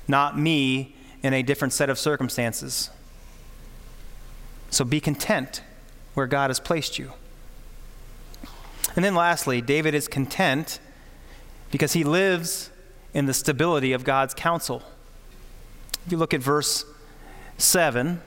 not 0.06 0.38
me 0.38 0.94
in 1.22 1.32
a 1.32 1.42
different 1.42 1.72
set 1.72 1.90
of 1.90 1.98
circumstances. 1.98 2.90
So 4.70 4.84
be 4.84 5.00
content 5.00 5.62
where 6.14 6.26
God 6.26 6.50
has 6.50 6.60
placed 6.60 6.98
you. 6.98 7.12
And 8.94 9.04
then 9.04 9.14
lastly, 9.14 9.60
David 9.60 9.94
is 9.94 10.08
content 10.08 10.80
because 11.70 11.92
he 11.92 12.04
lives 12.04 12.70
in 13.14 13.26
the 13.26 13.34
stability 13.34 13.92
of 13.92 14.04
God's 14.04 14.34
counsel. 14.34 14.82
If 16.04 16.12
you 16.12 16.18
look 16.18 16.34
at 16.34 16.40
verse 16.40 16.84
7, 17.58 18.20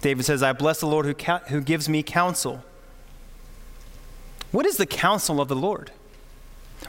David 0.00 0.24
says, 0.24 0.42
I 0.42 0.52
bless 0.52 0.80
the 0.80 0.86
Lord 0.86 1.06
who, 1.06 1.14
ca- 1.14 1.42
who 1.48 1.60
gives 1.60 1.88
me 1.88 2.02
counsel. 2.02 2.64
What 4.52 4.66
is 4.66 4.76
the 4.76 4.86
counsel 4.86 5.40
of 5.40 5.48
the 5.48 5.56
Lord? 5.56 5.92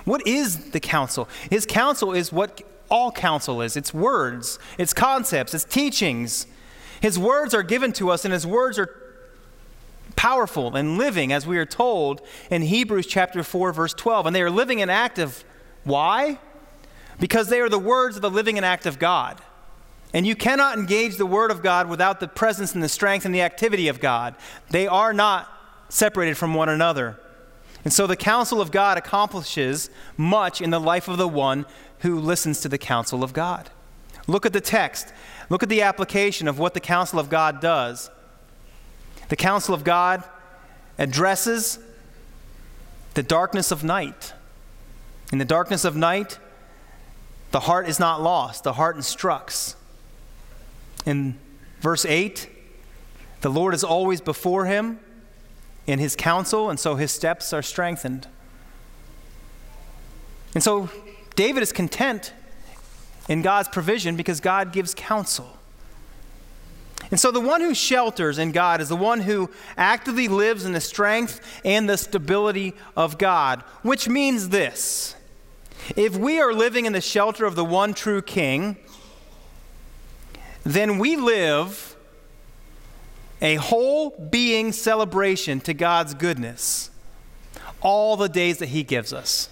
What 0.06 0.26
is 0.26 0.72
the 0.72 0.80
counsel? 0.80 1.28
His 1.50 1.66
counsel 1.66 2.14
is 2.14 2.32
what 2.32 2.62
all 2.90 3.12
counsel 3.12 3.62
is 3.62 3.78
it's 3.78 3.94
words, 3.94 4.60
it's 4.78 4.94
concepts, 4.94 5.54
it's 5.54 5.64
teachings. 5.64 6.46
His 7.02 7.18
words 7.18 7.54
are 7.54 7.64
given 7.64 7.94
to 7.94 8.12
us, 8.12 8.26
and 8.26 8.34
his 8.34 8.46
words 8.46 8.78
are 8.78 8.96
powerful 10.16 10.76
and 10.76 10.98
living, 10.98 11.34
as 11.34 11.48
we 11.48 11.58
are 11.58 11.66
told 11.66 12.22
in 12.52 12.62
Hebrews 12.62 13.08
chapter 13.08 13.44
4, 13.44 13.74
verse 13.74 13.94
12. 13.94 14.28
And 14.28 14.36
they 14.36 14.42
are 14.44 14.52
living 14.52 14.82
and 14.82 14.92
active. 14.92 15.44
Why? 15.84 16.38
Because 17.20 17.50
they 17.50 17.60
are 17.60 17.70
the 17.70 17.80
words 17.80 18.18
of 18.18 18.22
the 18.22 18.30
living 18.30 18.58
and 18.58 18.66
active 18.66 19.00
God. 19.00 19.42
And 20.14 20.28
you 20.28 20.36
cannot 20.36 20.78
engage 20.78 21.16
the 21.16 21.26
Word 21.26 21.52
of 21.52 21.64
God 21.64 21.88
without 21.88 22.20
the 22.20 22.28
presence 22.28 22.74
and 22.74 22.84
the 22.84 22.90
strength 22.90 23.26
and 23.26 23.34
the 23.34 23.42
activity 23.42 23.88
of 23.88 24.00
God. 24.00 24.36
They 24.70 24.88
are 24.88 25.14
not 25.14 25.50
separated 25.90 26.38
from 26.38 26.54
one 26.54 26.70
another. 26.70 27.20
And 27.84 27.94
so 27.94 28.08
the 28.08 28.16
counsel 28.16 28.62
of 28.62 28.72
God 28.72 28.98
accomplishes 28.98 29.90
much 30.18 30.62
in 30.62 30.70
the 30.70 30.80
life 30.80 31.08
of 31.08 31.18
the 31.18 31.28
one 31.28 31.66
who 32.00 32.20
listens 32.20 32.62
to 32.62 32.70
the 32.70 32.78
counsel 32.78 33.24
of 33.24 33.34
God. 33.34 33.70
Look 34.28 34.46
at 34.46 34.54
the 34.54 34.62
text. 34.62 35.14
Look 35.50 35.64
at 35.64 35.70
the 35.70 35.82
application 35.82 36.48
of 36.48 36.60
what 36.60 36.74
the 36.74 36.80
counsel 36.80 37.20
of 37.20 37.30
God 37.30 37.62
does. 37.62 38.10
The 39.30 39.36
counsel 39.36 39.74
of 39.74 39.84
God 39.84 40.24
addresses 40.98 41.80
the 43.14 43.24
darkness 43.24 43.72
of 43.72 43.84
night. 43.84 44.34
In 45.32 45.38
the 45.38 45.46
darkness 45.46 45.86
of 45.86 45.96
night, 45.96 46.38
the 47.52 47.62
heart 47.62 47.88
is 47.88 48.00
not 48.00 48.22
lost, 48.22 48.64
the 48.64 48.74
heart 48.74 48.96
instructs. 48.96 49.76
In 51.06 51.40
verse 51.80 52.06
8, 52.06 52.50
the 53.42 53.50
Lord 53.50 53.74
is 53.74 53.84
always 53.84 54.22
before 54.22 54.66
him 54.66 55.00
in 55.88 56.00
his 56.00 56.16
counsel, 56.16 56.70
and 56.70 56.80
so 56.80 56.96
his 56.96 57.12
steps 57.12 57.54
are 57.54 57.62
strengthened. 57.62 58.28
And 60.54 60.64
so 60.64 60.90
David 61.36 61.64
is 61.64 61.72
content 61.72 62.34
in 63.28 63.42
God's 63.42 63.70
provision 63.70 64.16
because 64.16 64.40
God 64.40 64.72
gives 64.72 64.94
counsel. 64.94 65.58
And 67.10 67.20
so 67.20 67.32
the 67.32 67.42
one 67.42 67.62
who 67.62 67.74
shelters 67.74 68.38
in 68.38 68.52
God 68.52 68.80
is 68.80 68.90
the 68.90 68.96
one 68.96 69.22
who 69.22 69.50
actively 69.76 70.28
lives 70.28 70.66
in 70.66 70.74
the 70.74 70.82
strength 70.82 71.42
and 71.66 71.90
the 71.90 71.98
stability 71.98 72.74
of 72.96 73.18
God, 73.18 73.62
which 73.82 74.08
means 74.08 74.50
this. 74.50 75.16
If 75.96 76.16
we 76.16 76.40
are 76.40 76.54
living 76.54 76.86
in 76.86 76.94
the 76.94 77.02
shelter 77.02 77.46
of 77.46 77.56
the 77.56 77.66
one 77.66 77.94
true 77.94 78.22
King, 78.22 78.78
then 80.64 80.98
we 80.98 81.16
live 81.16 81.96
a 83.42 83.56
whole 83.56 84.12
being 84.12 84.72
celebration 84.72 85.60
to 85.62 85.74
God's 85.74 86.14
goodness 86.14 86.92
all 87.82 88.16
the 88.16 88.30
days 88.30 88.60
that 88.60 88.70
He 88.70 88.84
gives 88.84 89.14
us. 89.14 89.50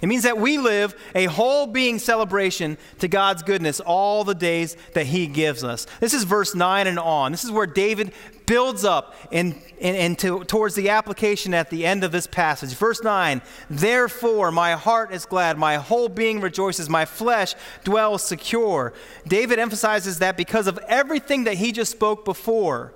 It 0.00 0.06
means 0.06 0.24
that 0.24 0.38
we 0.38 0.58
live 0.58 0.94
a 1.14 1.24
whole 1.24 1.66
being 1.66 1.98
celebration 1.98 2.76
to 2.98 3.08
God's 3.08 3.42
goodness 3.42 3.80
all 3.80 4.22
the 4.22 4.34
days 4.34 4.76
that 4.92 5.06
He 5.06 5.26
gives 5.26 5.64
us. 5.64 5.86
This 5.98 6.12
is 6.12 6.24
verse 6.24 6.54
9 6.54 6.86
and 6.86 6.98
on. 6.98 7.32
This 7.32 7.42
is 7.42 7.50
where 7.50 7.66
David 7.66 8.12
builds 8.46 8.84
up 8.84 9.14
and, 9.32 9.60
and, 9.80 10.18
to, 10.18 10.44
towards 10.44 10.74
the 10.74 10.90
application 10.90 11.54
at 11.54 11.70
the 11.70 11.86
end 11.86 12.04
of 12.04 12.12
this 12.12 12.26
passage. 12.26 12.74
Verse 12.74 13.02
9 13.02 13.42
Therefore, 13.70 14.50
my 14.50 14.72
heart 14.72 15.12
is 15.12 15.26
glad, 15.26 15.58
my 15.58 15.76
whole 15.76 16.08
being 16.08 16.40
rejoices, 16.40 16.88
my 16.88 17.04
flesh 17.04 17.54
dwells 17.84 18.22
secure. 18.22 18.92
David 19.26 19.58
emphasizes 19.58 20.18
that 20.18 20.36
because 20.36 20.66
of 20.66 20.78
everything 20.88 21.44
that 21.44 21.54
he 21.54 21.72
just 21.72 21.92
spoke 21.92 22.24
before 22.24 22.92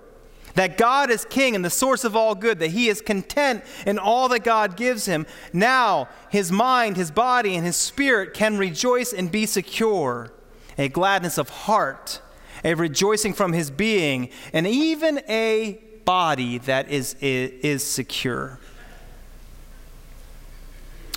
that 0.59 0.77
God 0.77 1.09
is 1.09 1.25
king 1.25 1.55
and 1.55 1.65
the 1.65 1.71
source 1.71 2.03
of 2.03 2.17
all 2.17 2.35
good, 2.35 2.59
that 2.59 2.73
he 2.73 2.89
is 2.89 3.01
content 3.01 3.63
in 3.87 3.97
all 3.97 4.29
that 4.31 4.43
God 4.43 4.77
gives 4.77 5.07
him. 5.07 5.25
Now, 5.53 6.09
his 6.31 6.51
mind, 6.51 6.97
his 6.97 7.13
body, 7.13 7.55
and 7.55 7.65
his 7.65 7.77
spirit 7.77 8.35
can 8.35 8.59
rejoice 8.59 9.13
and 9.13 9.31
be 9.31 9.47
secure. 9.47 10.33
A 10.77 10.89
gladness 10.89 11.39
of 11.39 11.49
heart, 11.49 12.21
a 12.64 12.75
rejoicing 12.75 13.33
from 13.33 13.53
his 13.53 13.71
being, 13.71 14.31
and 14.53 14.66
even 14.66 15.21
a 15.29 15.81
body 16.05 16.59
that 16.59 16.88
is, 16.88 17.14
is, 17.21 17.85
secure. 17.85 18.59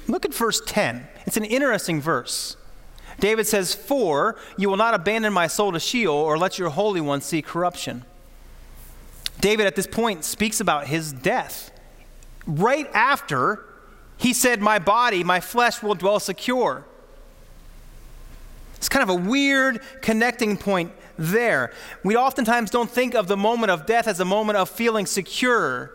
Look 0.08 0.26
at 0.26 0.34
verse 0.34 0.62
10. 0.66 1.08
It's 1.26 1.38
an 1.38 1.46
interesting 1.46 2.02
verse. 2.02 2.58
David 3.20 3.48
says, 3.48 3.74
For 3.74 4.38
you 4.58 4.70
will 4.70 4.78
not 4.78 4.94
abandon 4.94 5.32
my 5.32 5.48
soul 5.48 5.72
to 5.72 5.80
Sheol 5.80 6.14
or 6.14 6.38
let 6.38 6.60
your 6.60 6.70
Holy 6.70 7.02
One 7.02 7.22
see 7.22 7.42
corruption. 7.42 8.04
David 9.40 9.66
at 9.66 9.76
this 9.76 9.88
point 9.88 10.24
speaks 10.24 10.60
about 10.60 10.88
his 10.88 11.14
death. 11.14 11.72
Right 12.46 12.90
after 12.94 13.64
he 14.18 14.34
said, 14.34 14.62
My 14.62 14.78
body, 14.78 15.24
my 15.24 15.40
flesh 15.40 15.82
will 15.82 15.96
dwell 15.96 16.20
secure. 16.20 16.86
It's 18.82 18.90
kind 18.90 19.08
of 19.08 19.10
a 19.10 19.30
weird 19.30 19.80
connecting 20.02 20.58
point 20.58 20.92
there. 21.16 21.72
We 22.04 22.16
oftentimes 22.16 22.72
don't 22.72 22.90
think 22.90 23.14
of 23.14 23.28
the 23.28 23.38
moment 23.38 23.70
of 23.70 23.86
death 23.86 24.08
as 24.08 24.20
a 24.20 24.26
moment 24.26 24.58
of 24.58 24.72
feeling 24.72 25.06
secure. 25.06 25.92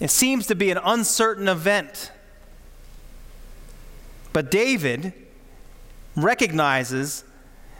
It 0.00 0.08
seems 0.08 0.46
to 0.46 0.54
be 0.54 0.70
an 0.70 0.78
uncertain 0.82 1.46
event. 1.46 2.10
But 4.32 4.50
David 4.50 5.12
recognizes 6.16 7.22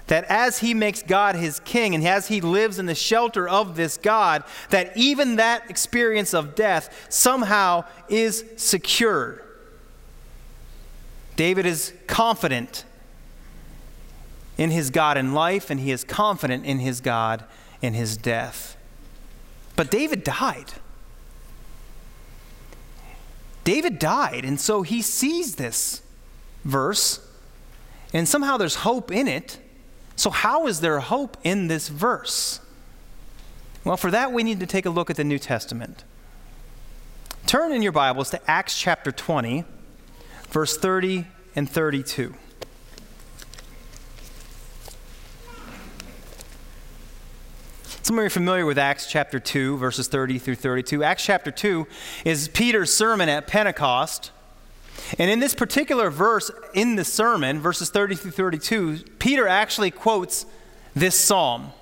that 0.08 0.24
as 0.24 0.58
he 0.58 0.74
makes 0.74 1.02
God 1.02 1.34
his 1.34 1.58
king 1.60 1.94
and 1.94 2.06
as 2.06 2.28
he 2.28 2.42
lives 2.42 2.78
in 2.78 2.84
the 2.84 2.94
shelter 2.94 3.48
of 3.48 3.74
this 3.74 3.96
God, 3.96 4.44
that 4.68 4.94
even 4.98 5.36
that 5.36 5.70
experience 5.70 6.34
of 6.34 6.54
death 6.54 7.06
somehow 7.08 7.84
is 8.10 8.44
secure. 8.56 9.42
David 11.36 11.64
is 11.64 11.94
confident 12.06 12.84
in 14.56 14.70
his 14.70 14.90
God 14.90 15.16
in 15.16 15.34
life, 15.34 15.70
and 15.70 15.80
he 15.80 15.90
is 15.90 16.04
confident 16.04 16.64
in 16.64 16.78
his 16.78 17.00
God 17.00 17.44
in 17.82 17.94
his 17.94 18.16
death. 18.16 18.76
But 19.76 19.90
David 19.90 20.24
died. 20.24 20.72
David 23.64 23.98
died, 23.98 24.44
and 24.44 24.60
so 24.60 24.82
he 24.82 25.02
sees 25.02 25.56
this 25.56 26.02
verse, 26.64 27.26
and 28.12 28.28
somehow 28.28 28.56
there's 28.56 28.76
hope 28.76 29.10
in 29.10 29.26
it. 29.26 29.58
So, 30.16 30.30
how 30.30 30.66
is 30.66 30.80
there 30.80 31.00
hope 31.00 31.36
in 31.42 31.66
this 31.66 31.88
verse? 31.88 32.60
Well, 33.82 33.96
for 33.96 34.10
that, 34.10 34.32
we 34.32 34.42
need 34.44 34.60
to 34.60 34.66
take 34.66 34.86
a 34.86 34.90
look 34.90 35.10
at 35.10 35.16
the 35.16 35.24
New 35.24 35.38
Testament. 35.38 36.04
Turn 37.46 37.72
in 37.72 37.82
your 37.82 37.92
Bibles 37.92 38.30
to 38.30 38.50
Acts 38.50 38.78
chapter 38.78 39.10
20, 39.10 39.64
verse 40.50 40.76
30 40.76 41.26
and 41.56 41.68
32. 41.68 42.34
Some 48.04 48.18
of 48.18 48.22
you 48.22 48.26
are 48.26 48.30
familiar 48.30 48.66
with 48.66 48.76
Acts 48.76 49.06
chapter 49.06 49.40
2, 49.40 49.78
verses 49.78 50.08
30 50.08 50.38
through 50.38 50.56
32. 50.56 51.02
Acts 51.02 51.24
chapter 51.24 51.50
2 51.50 51.86
is 52.26 52.48
Peter's 52.48 52.94
sermon 52.94 53.30
at 53.30 53.46
Pentecost. 53.46 54.30
And 55.18 55.30
in 55.30 55.38
this 55.40 55.54
particular 55.54 56.10
verse 56.10 56.50
in 56.74 56.96
the 56.96 57.04
sermon, 57.06 57.60
verses 57.60 57.88
30 57.88 58.16
through 58.16 58.32
32, 58.32 58.98
Peter 59.18 59.48
actually 59.48 59.90
quotes 59.90 60.44
this 60.94 61.18
psalm. 61.18 61.72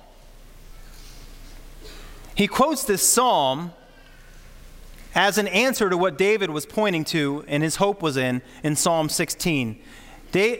He 2.35 2.47
quotes 2.47 2.85
this 2.85 3.05
psalm 3.05 3.73
as 5.13 5.37
an 5.37 5.49
answer 5.49 5.89
to 5.89 5.97
what 5.97 6.17
David 6.17 6.51
was 6.51 6.65
pointing 6.65 7.03
to 7.03 7.43
and 7.49 7.61
his 7.61 7.75
hope 7.75 8.01
was 8.01 8.15
in 8.15 8.41
in 8.63 8.77
Psalm 8.77 9.09
16. 9.09 9.77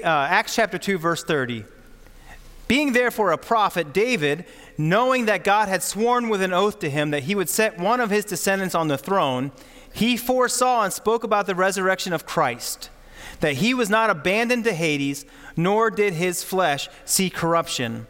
uh, 0.04 0.28
Acts 0.30 0.56
chapter 0.56 0.78
2, 0.78 0.98
verse 0.98 1.24
30. 1.24 1.64
Being 2.68 2.94
therefore 2.94 3.32
a 3.32 3.38
prophet, 3.38 3.94
David, 3.94 4.46
knowing 4.78 5.26
that 5.26 5.44
God 5.44 5.68
had 5.68 5.84
sworn 5.84 6.30
with 6.30 6.42
an 6.42 6.54
oath 6.54 6.80
to 6.80 6.90
him 6.90 7.12
that 7.12 7.24
he 7.24 7.36
would 7.36 7.50
set 7.50 7.78
one 7.78 8.00
of 8.00 8.10
his 8.10 8.26
descendants 8.26 8.76
on 8.76 8.88
the 8.88 8.98
throne, 8.98 9.52
he 9.94 10.18
foresaw 10.18 10.84
and 10.84 10.94
spoke 10.94 11.24
about 11.24 11.46
the 11.46 11.56
resurrection 11.56 12.14
of 12.14 12.26
Christ, 12.26 12.90
that 13.42 13.56
he 13.56 13.74
was 13.74 13.90
not 13.90 14.10
abandoned 14.10 14.64
to 14.64 14.74
Hades, 14.74 15.26
nor 15.56 15.92
did 15.92 16.14
his 16.14 16.44
flesh 16.44 16.90
see 17.06 17.30
corruption. 17.30 18.08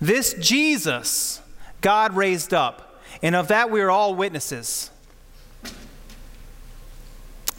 This 0.00 0.34
Jesus 0.34 1.40
God 1.80 2.14
raised 2.14 2.52
up, 2.52 3.00
and 3.22 3.34
of 3.34 3.48
that 3.48 3.70
we 3.70 3.80
are 3.80 3.90
all 3.90 4.14
witnesses. 4.14 4.90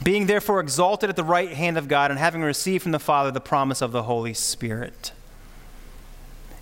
Being 0.04 0.28
therefore 0.28 0.60
exalted 0.60 1.10
at 1.10 1.15
the 1.15 1.24
right 1.24 1.52
hand 1.52 1.78
of 1.78 1.88
God, 1.88 2.12
and 2.12 2.20
having 2.20 2.42
received 2.42 2.84
from 2.84 2.92
the 2.92 3.00
Father 3.00 3.32
the 3.32 3.42
promise 3.42 3.82
of 3.82 3.92
the 3.92 4.04
Holy 4.04 4.34
Spirit. 4.34 5.12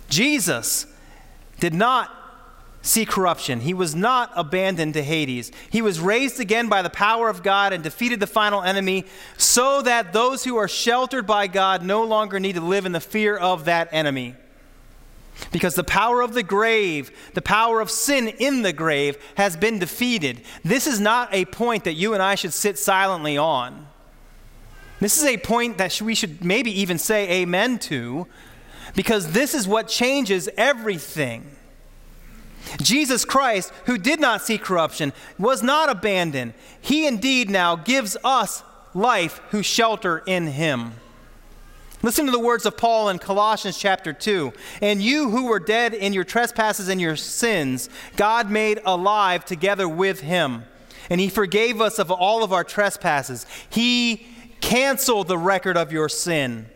Jesus 0.08 0.86
did 1.60 1.74
not 1.74 2.10
see 2.82 3.04
corruption. 3.04 3.60
He 3.60 3.74
was 3.74 3.94
not 3.94 4.30
abandoned 4.34 4.94
to 4.94 5.02
Hades. 5.02 5.52
He 5.68 5.82
was 5.82 6.00
raised 6.00 6.40
again 6.40 6.68
by 6.68 6.82
the 6.82 6.90
power 6.90 7.28
of 7.28 7.42
God 7.42 7.72
and 7.72 7.82
defeated 7.82 8.20
the 8.20 8.26
final 8.26 8.62
enemy 8.62 9.04
so 9.36 9.82
that 9.82 10.12
those 10.12 10.44
who 10.44 10.56
are 10.56 10.68
sheltered 10.68 11.26
by 11.26 11.46
God 11.48 11.82
no 11.82 12.04
longer 12.04 12.40
need 12.40 12.54
to 12.54 12.60
live 12.60 12.86
in 12.86 12.92
the 12.92 13.00
fear 13.00 13.36
of 13.36 13.66
that 13.66 13.88
enemy. 13.92 14.34
Because 15.52 15.74
the 15.74 15.84
power 15.84 16.20
of 16.20 16.34
the 16.34 16.42
grave, 16.42 17.10
the 17.34 17.42
power 17.42 17.80
of 17.80 17.90
sin 17.90 18.28
in 18.28 18.62
the 18.62 18.72
grave, 18.72 19.16
has 19.36 19.56
been 19.56 19.78
defeated. 19.78 20.42
This 20.64 20.86
is 20.86 20.98
not 20.98 21.32
a 21.32 21.44
point 21.44 21.84
that 21.84 21.94
you 21.94 22.14
and 22.14 22.22
I 22.22 22.34
should 22.34 22.52
sit 22.52 22.78
silently 22.78 23.36
on. 23.36 23.86
This 25.00 25.16
is 25.16 25.24
a 25.24 25.36
point 25.36 25.78
that 25.78 26.00
we 26.02 26.14
should 26.14 26.44
maybe 26.44 26.80
even 26.80 26.98
say 26.98 27.42
amen 27.42 27.78
to, 27.80 28.26
because 28.94 29.32
this 29.32 29.54
is 29.54 29.68
what 29.68 29.88
changes 29.88 30.48
everything. 30.56 31.44
Jesus 32.82 33.24
Christ, 33.24 33.72
who 33.86 33.98
did 33.98 34.20
not 34.20 34.42
see 34.42 34.58
corruption, 34.58 35.12
was 35.38 35.62
not 35.62 35.88
abandoned. 35.88 36.54
He 36.80 37.06
indeed 37.06 37.50
now 37.50 37.76
gives 37.76 38.16
us 38.22 38.62
life 38.94 39.40
who 39.50 39.62
shelter 39.62 40.22
in 40.26 40.48
him. 40.48 40.92
Listen 42.02 42.26
to 42.26 42.32
the 42.32 42.38
words 42.38 42.64
of 42.64 42.76
Paul 42.76 43.08
in 43.08 43.18
Colossians 43.18 43.76
chapter 43.76 44.12
2. 44.12 44.52
And 44.80 45.02
you 45.02 45.30
who 45.30 45.46
were 45.46 45.58
dead 45.58 45.94
in 45.94 46.12
your 46.12 46.24
trespasses 46.24 46.88
and 46.88 47.00
your 47.00 47.16
sins, 47.16 47.90
God 48.16 48.50
made 48.50 48.80
alive 48.84 49.44
together 49.44 49.88
with 49.88 50.20
him. 50.20 50.64
And 51.10 51.20
he 51.20 51.28
forgave 51.28 51.80
us 51.80 51.98
of 51.98 52.10
all 52.10 52.44
of 52.44 52.52
our 52.52 52.64
trespasses. 52.64 53.46
He 53.68 54.26
canceled 54.60 55.26
the 55.26 55.38
record 55.38 55.76
of 55.76 55.90
your 55.90 56.08
sin 56.08 56.68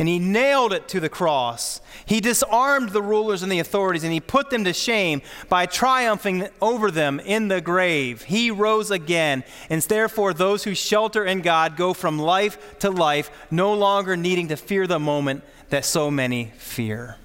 and 0.00 0.08
he 0.08 0.18
nailed 0.18 0.72
it 0.72 0.88
to 0.88 0.98
the 0.98 1.10
cross. 1.10 1.82
He 2.06 2.22
disarmed 2.22 2.88
the 2.88 3.02
rulers 3.02 3.42
and 3.42 3.52
the 3.52 3.58
authorities, 3.58 4.02
and 4.02 4.12
he 4.12 4.18
put 4.18 4.48
them 4.48 4.64
to 4.64 4.72
shame 4.72 5.20
by 5.50 5.66
triumphing 5.66 6.48
over 6.62 6.90
them 6.90 7.20
in 7.20 7.48
the 7.48 7.60
grave. 7.60 8.22
He 8.22 8.50
rose 8.50 8.90
again, 8.90 9.44
and 9.68 9.82
therefore 9.82 10.32
those 10.32 10.64
who 10.64 10.74
shelter 10.74 11.22
in 11.22 11.42
God 11.42 11.76
go 11.76 11.92
from 11.92 12.18
life 12.18 12.78
to 12.78 12.90
life, 12.90 13.30
no 13.50 13.74
longer 13.74 14.16
needing 14.16 14.48
to 14.48 14.56
fear 14.56 14.86
the 14.86 14.98
moment 14.98 15.44
that 15.68 15.84
so 15.84 16.10
many 16.10 16.46
fear. 16.56 17.16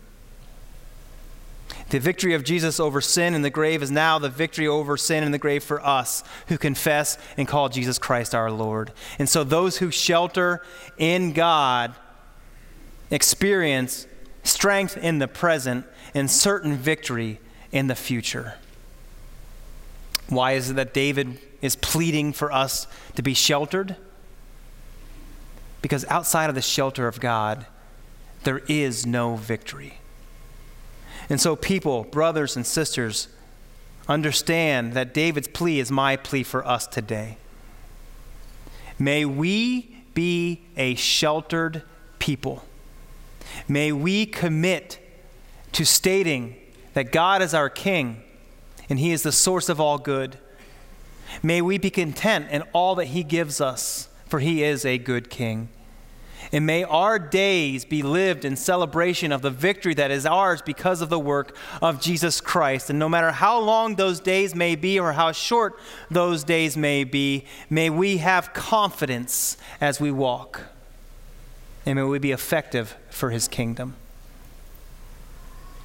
The 1.92 2.00
victory 2.00 2.34
of 2.34 2.44
Jesus 2.44 2.78
over 2.78 3.00
sin 3.00 3.36
in 3.36 3.42
the 3.42 3.50
grave 3.50 3.84
is 3.84 3.92
now 3.92 4.20
the 4.20 4.28
victory 4.28 4.68
over 4.68 4.98
sin 4.98 5.24
in 5.24 5.32
the 5.32 5.38
grave 5.38 5.64
for 5.64 5.86
us 5.86 6.26
who 6.48 6.58
confess 6.58 7.18
and 7.38 7.48
call 7.48 7.70
Jesus 7.70 7.98
Christ 7.98 8.36
our 8.36 8.52
Lord. 8.52 8.92
And 9.18 9.30
so 9.30 9.46
those 9.46 9.78
who 9.78 9.92
shelter 9.92 10.62
in 10.98 11.32
God 11.32 11.96
experience 13.16 14.08
strength 14.44 14.98
in 14.98 15.20
the 15.20 15.28
present 15.28 15.86
and 16.14 16.30
certain 16.30 16.76
victory 16.76 17.40
in 17.72 17.88
the 17.88 17.96
future. 17.96 18.56
Why 20.28 20.52
is 20.52 20.70
it 20.70 20.76
that 20.76 20.94
David 20.94 21.40
is 21.62 21.78
pleading 21.78 22.34
for 22.34 22.52
us 22.52 22.88
to 23.16 23.24
be 23.24 23.34
sheltered? 23.34 23.96
Because 25.82 26.04
outside 26.06 26.50
of 26.50 26.56
the 26.56 26.62
shelter 26.62 27.08
of 27.08 27.22
God, 27.22 27.66
there 28.44 28.62
is 28.68 29.06
no 29.06 29.38
victory. 29.38 30.00
And 31.30 31.40
so, 31.40 31.56
people, 31.56 32.04
brothers 32.04 32.56
and 32.56 32.66
sisters, 32.66 33.30
understand 34.08 34.94
that 34.94 35.14
David's 35.14 35.48
plea 35.48 35.80
is 35.80 35.90
my 35.90 36.18
plea 36.18 36.44
for 36.44 36.68
us 36.68 36.86
today. 36.86 37.38
May 39.00 39.26
we 39.26 40.04
be 40.14 40.66
a 40.76 40.96
sheltered 40.96 41.82
people. 42.20 42.64
May 43.68 43.92
we 43.92 44.26
commit 44.26 45.00
to 45.74 45.86
stating 45.86 46.56
that 46.94 47.12
God 47.12 47.42
is 47.42 47.54
our 47.54 47.70
King 47.70 48.24
and 48.90 49.00
He 49.00 49.12
is 49.12 49.24
the 49.24 49.32
source 49.32 49.70
of 49.70 49.80
all 49.80 49.98
good. 49.98 50.38
May 51.44 51.62
we 51.62 51.78
be 51.78 51.90
content 51.90 52.50
in 52.52 52.62
all 52.74 52.96
that 52.96 53.06
He 53.06 53.24
gives 53.24 53.60
us, 53.60 54.10
for 54.28 54.40
He 54.40 54.64
is 54.64 54.86
a 54.86 54.98
good 54.98 55.30
King. 55.30 55.70
And 56.52 56.66
may 56.66 56.84
our 56.84 57.18
days 57.18 57.86
be 57.86 58.04
lived 58.04 58.46
in 58.46 58.56
celebration 58.56 59.32
of 59.32 59.42
the 59.42 59.50
victory 59.50 59.96
that 59.96 60.12
is 60.12 60.26
ours 60.26 60.62
because 60.62 61.02
of 61.02 61.10
the 61.10 61.20
work 61.20 61.58
of 61.82 62.00
Jesus 62.00 62.40
Christ. 62.40 62.90
And 62.90 63.00
no 63.00 63.10
matter 63.10 63.32
how 63.32 63.60
long 63.60 63.96
those 63.96 64.20
days 64.20 64.54
may 64.54 64.76
be 64.76 65.00
or 65.00 65.14
how 65.14 65.32
short 65.32 65.80
those 66.12 66.44
days 66.44 66.78
may 66.78 67.04
be, 67.04 67.46
may 67.70 67.90
we 67.90 68.18
have 68.18 68.54
confidence 68.54 69.58
as 69.82 70.00
we 70.00 70.12
walk 70.12 70.62
and 71.86 71.98
may 71.98 72.04
we 72.04 72.20
be 72.20 72.32
effective 72.32 72.96
for 73.10 73.30
his 73.30 73.48
kingdom. 73.48 73.96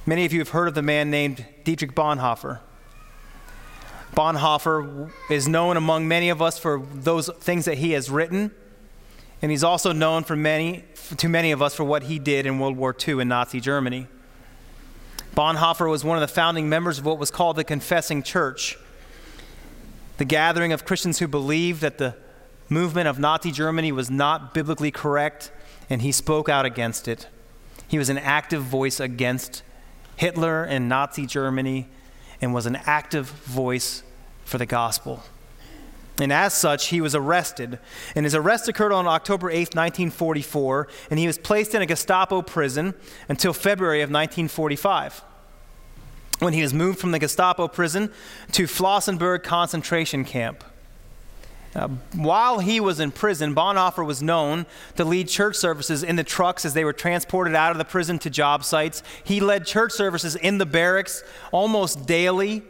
Many 0.05 0.25
of 0.25 0.33
you 0.33 0.39
have 0.39 0.49
heard 0.49 0.67
of 0.67 0.73
the 0.73 0.81
man 0.81 1.11
named 1.11 1.45
Dietrich 1.63 1.93
Bonhoeffer. 1.93 2.59
Bonhoeffer 4.15 5.11
is 5.29 5.47
known 5.47 5.77
among 5.77 6.07
many 6.07 6.29
of 6.29 6.41
us 6.41 6.57
for 6.57 6.85
those 6.93 7.29
things 7.39 7.65
that 7.65 7.77
he 7.77 7.91
has 7.91 8.09
written, 8.09 8.51
and 9.41 9.51
he's 9.51 9.63
also 9.63 9.93
known 9.93 10.23
for 10.23 10.35
many, 10.35 10.83
to 11.17 11.29
many 11.29 11.51
of 11.51 11.61
us 11.61 11.75
for 11.75 11.83
what 11.83 12.03
he 12.03 12.17
did 12.19 12.45
in 12.45 12.59
World 12.59 12.77
War 12.77 12.95
II 13.07 13.21
in 13.21 13.27
Nazi 13.27 13.59
Germany. 13.59 14.07
Bonhoeffer 15.35 15.89
was 15.89 16.03
one 16.03 16.17
of 16.17 16.21
the 16.21 16.27
founding 16.27 16.67
members 16.67 16.97
of 16.97 17.05
what 17.05 17.19
was 17.19 17.31
called 17.31 17.55
the 17.55 17.63
Confessing 17.63 18.21
Church, 18.23 18.77
the 20.17 20.25
gathering 20.25 20.73
of 20.73 20.83
Christians 20.83 21.19
who 21.19 21.27
believed 21.27 21.81
that 21.81 21.99
the 21.99 22.15
movement 22.69 23.07
of 23.07 23.19
Nazi 23.19 23.51
Germany 23.51 23.91
was 23.91 24.09
not 24.09 24.53
biblically 24.53 24.91
correct 24.91 25.51
and 25.91 26.01
he 26.01 26.11
spoke 26.13 26.47
out 26.47 26.65
against 26.65 27.09
it. 27.09 27.27
He 27.85 27.97
was 27.97 28.07
an 28.07 28.17
active 28.17 28.63
voice 28.63 29.01
against 29.01 29.61
Hitler 30.15 30.63
and 30.63 30.87
Nazi 30.87 31.25
Germany 31.25 31.89
and 32.41 32.53
was 32.53 32.65
an 32.65 32.77
active 32.85 33.27
voice 33.27 34.01
for 34.45 34.57
the 34.57 34.65
gospel. 34.65 35.21
And 36.17 36.31
as 36.31 36.53
such, 36.53 36.87
he 36.87 37.01
was 37.01 37.13
arrested. 37.13 37.77
And 38.15 38.25
his 38.25 38.33
arrest 38.33 38.69
occurred 38.69 38.93
on 38.93 39.05
October 39.05 39.49
8, 39.49 39.75
1944, 39.75 40.87
and 41.09 41.19
he 41.19 41.27
was 41.27 41.37
placed 41.37 41.75
in 41.75 41.81
a 41.81 41.85
Gestapo 41.85 42.41
prison 42.41 42.93
until 43.27 43.51
February 43.51 43.99
of 43.99 44.09
1945, 44.09 45.21
when 46.39 46.53
he 46.53 46.61
was 46.61 46.73
moved 46.73 46.99
from 46.99 47.11
the 47.11 47.19
Gestapo 47.19 47.67
prison 47.67 48.13
to 48.53 48.63
Flossenburg 48.63 49.43
concentration 49.43 50.23
camp. 50.23 50.63
Uh, 51.73 51.87
while 52.13 52.59
he 52.59 52.81
was 52.81 52.99
in 52.99 53.11
prison, 53.11 53.55
Bonhoeffer 53.55 54.05
was 54.05 54.21
known 54.21 54.65
to 54.97 55.05
lead 55.05 55.29
church 55.29 55.55
services 55.55 56.03
in 56.03 56.17
the 56.17 56.23
trucks 56.23 56.65
as 56.65 56.73
they 56.73 56.83
were 56.83 56.91
transported 56.91 57.55
out 57.55 57.71
of 57.71 57.77
the 57.77 57.85
prison 57.85 58.19
to 58.19 58.29
job 58.29 58.65
sites. 58.65 59.01
He 59.23 59.39
led 59.39 59.65
church 59.65 59.93
services 59.93 60.35
in 60.35 60.57
the 60.57 60.65
barracks 60.65 61.23
almost 61.51 62.05
daily. 62.05 62.63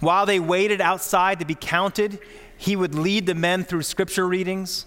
While 0.00 0.24
they 0.24 0.40
waited 0.40 0.80
outside 0.80 1.38
to 1.40 1.44
be 1.44 1.54
counted, 1.54 2.18
he 2.56 2.74
would 2.74 2.94
lead 2.94 3.26
the 3.26 3.34
men 3.34 3.64
through 3.64 3.82
scripture 3.82 4.26
readings. 4.26 4.86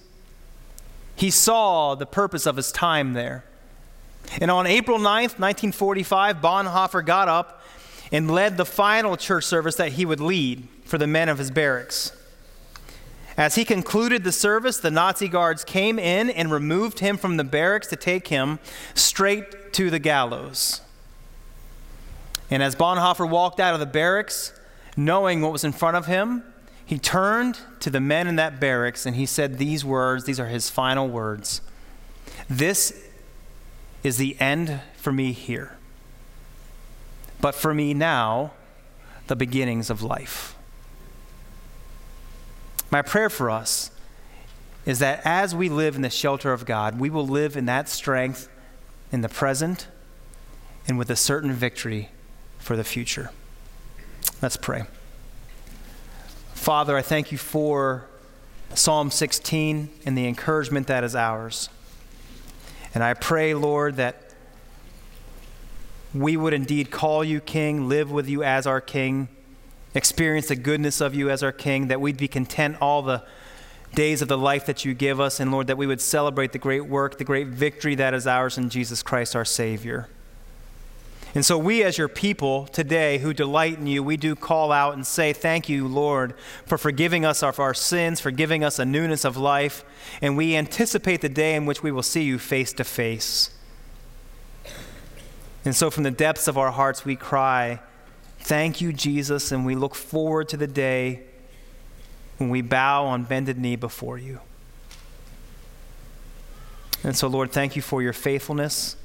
He 1.16 1.30
saw 1.30 1.94
the 1.94 2.06
purpose 2.08 2.48
of 2.48 2.56
his 2.56 2.72
time 2.72 3.14
there. 3.14 3.44
And 4.42 4.50
on 4.50 4.66
April 4.66 4.98
9th, 4.98 5.40
1945, 5.40 6.38
Bonhoeffer 6.38 7.06
got 7.06 7.28
up 7.28 7.62
and 8.12 8.32
led 8.32 8.58
the 8.58 8.66
final 8.66 9.18
church 9.18 9.44
service 9.44 9.76
that 9.76 9.94
he 9.94 10.06
would 10.06 10.20
lead 10.20 10.68
for 10.84 10.98
the 10.98 11.08
men 11.08 11.30
of 11.30 11.38
his 11.38 11.52
barracks. 11.52 12.17
As 13.38 13.54
he 13.54 13.64
concluded 13.64 14.24
the 14.24 14.32
service, 14.32 14.78
the 14.78 14.90
Nazi 14.90 15.28
guards 15.28 15.64
came 15.64 16.00
in 16.00 16.32
and 16.32 16.52
removed 16.52 17.00
him 17.00 17.18
from 17.18 17.38
the 17.38 17.44
barracks 17.44 17.88
to 17.88 17.96
take 17.96 18.30
him 18.30 18.58
straight 18.96 19.72
to 19.74 19.92
the 19.92 20.00
gallows. 20.00 20.82
And 22.50 22.64
as 22.64 22.76
Bonhoeffer 22.76 23.30
walked 23.30 23.60
out 23.60 23.76
of 23.76 23.80
the 23.80 23.86
barracks, 23.86 24.60
knowing 24.96 25.42
what 25.42 25.52
was 25.52 25.64
in 25.64 25.72
front 25.72 25.96
of 25.98 26.08
him, 26.08 26.44
he 26.84 26.98
turned 26.98 27.60
to 27.82 27.92
the 27.92 28.00
men 28.00 28.28
in 28.28 28.38
that 28.38 28.60
barracks 28.60 29.06
and 29.06 29.16
he 29.16 29.26
said 29.26 29.58
these 29.58 29.86
words. 29.86 30.24
These 30.24 30.40
are 30.40 30.48
his 30.48 30.70
final 30.70 31.08
words 31.08 31.62
This 32.50 33.04
is 34.04 34.18
the 34.18 34.40
end 34.40 34.80
for 34.96 35.12
me 35.12 35.34
here. 35.34 35.78
But 37.40 37.54
for 37.54 37.74
me 37.74 37.94
now, 37.94 38.54
the 39.28 39.36
beginnings 39.36 39.90
of 39.90 40.02
life. 40.02 40.57
My 42.90 43.02
prayer 43.02 43.30
for 43.30 43.50
us 43.50 43.92
is 44.86 45.00
that 45.00 45.22
as 45.26 45.54
we 45.54 45.68
live 45.68 45.96
in 45.96 46.02
the 46.02 46.10
shelter 46.10 46.54
of 46.54 46.66
God, 46.66 47.00
we 47.00 47.10
will 47.10 47.28
live 47.28 47.58
in 47.58 47.66
that 47.66 47.90
strength 47.90 48.48
in 49.12 49.22
the 49.22 49.30
present 49.30 49.88
and 50.88 50.98
with 50.98 51.10
a 51.10 51.16
certain 51.16 51.52
victory 51.52 52.10
for 52.58 52.78
the 52.78 52.84
future. 52.84 53.32
Let's 54.42 54.56
pray. 54.56 54.84
Father, 56.54 56.96
I 56.96 57.02
thank 57.02 57.32
you 57.32 57.38
for 57.38 58.08
Psalm 58.74 59.12
16 59.12 59.90
and 60.06 60.18
the 60.18 60.28
encouragement 60.28 60.88
that 60.88 61.04
is 61.04 61.16
ours. 61.16 61.70
And 62.94 63.04
I 63.04 63.14
pray, 63.14 63.54
Lord, 63.54 63.98
that 63.98 64.34
we 66.14 66.38
would 66.38 66.54
indeed 66.54 66.92
call 66.92 67.24
you 67.24 67.40
King, 67.40 67.90
live 67.90 68.12
with 68.12 68.30
you 68.30 68.44
as 68.44 68.66
our 68.66 68.82
King, 68.82 69.28
experience 69.98 70.48
the 70.48 70.56
goodness 70.56 71.02
of 71.02 71.14
you 71.14 71.30
as 71.30 71.44
our 71.44 71.52
King, 71.52 71.88
that 71.88 72.00
we'd 72.00 72.18
be 72.18 72.28
content 72.28 72.78
all 72.80 73.02
the 73.02 73.24
days 73.94 74.22
of 74.22 74.28
the 74.28 74.38
life 74.38 74.66
that 74.66 74.86
you 74.86 74.94
give 74.94 75.20
us, 75.20 75.40
and 75.40 75.52
Lord, 75.52 75.68
that 75.68 75.78
we 75.78 75.88
would 75.88 76.02
celebrate 76.02 76.52
the 76.52 76.60
great 76.60 76.86
work, 76.86 77.18
the 77.18 77.24
great 77.24 77.48
victory 77.48 77.96
that 77.96 78.14
is 78.14 78.28
ours 78.28 78.58
in 78.58 78.70
Jesus 78.70 79.02
Christ 79.02 79.36
our 79.36 79.46
Savior. 79.46 80.08
And 81.36 81.46
so, 81.46 81.58
we 81.58 81.84
as 81.84 81.98
your 81.98 82.08
people 82.08 82.66
today 82.68 83.20
who 83.20 83.34
delight 83.34 83.78
in 83.78 83.86
you, 83.86 84.02
we 84.02 84.18
do 84.18 84.34
call 84.36 84.72
out 84.72 84.94
and 84.94 85.06
say, 85.06 85.34
Thank 85.34 85.70
you, 85.70 85.88
Lord, 85.88 86.34
for 86.66 86.78
forgiving 86.78 87.26
us 87.26 87.44
of 87.44 87.60
our 87.60 87.74
sins, 87.74 88.20
for 88.20 88.32
giving 88.32 88.64
us 88.64 88.80
a 88.80 88.86
newness 88.86 89.26
of 89.26 89.38
life. 89.38 89.84
And 90.22 90.38
we 90.38 90.56
anticipate 90.56 91.22
the 91.22 91.30
day 91.30 91.56
in 91.56 91.66
which 91.66 91.84
we 91.84 91.92
will 91.92 92.04
see 92.04 92.24
you 92.24 92.40
face 92.40 92.74
to 92.74 92.84
face. 92.84 93.52
And 95.66 95.76
so, 95.76 95.92
from 95.92 96.04
the 96.04 96.12
depths 96.12 96.48
of 96.48 96.58
our 96.58 96.72
hearts, 96.72 97.04
we 97.04 97.16
cry, 97.16 97.82
Thank 98.48 98.82
you, 98.82 98.94
Jesus, 98.94 99.52
and 99.52 99.66
we 99.66 99.76
look 99.76 99.94
forward 99.94 100.50
to 100.50 100.58
the 100.58 100.68
day 100.68 101.24
when 102.38 102.50
we 102.50 102.62
bow 102.62 103.06
on 103.06 103.24
bended 103.24 103.58
knee 103.58 103.76
before 103.76 104.18
you. 104.18 104.40
And 107.04 107.16
so, 107.16 107.28
Lord, 107.28 107.52
thank 107.52 107.76
you 107.76 107.82
for 107.82 108.02
your 108.02 108.14
faithfulness 108.14 108.96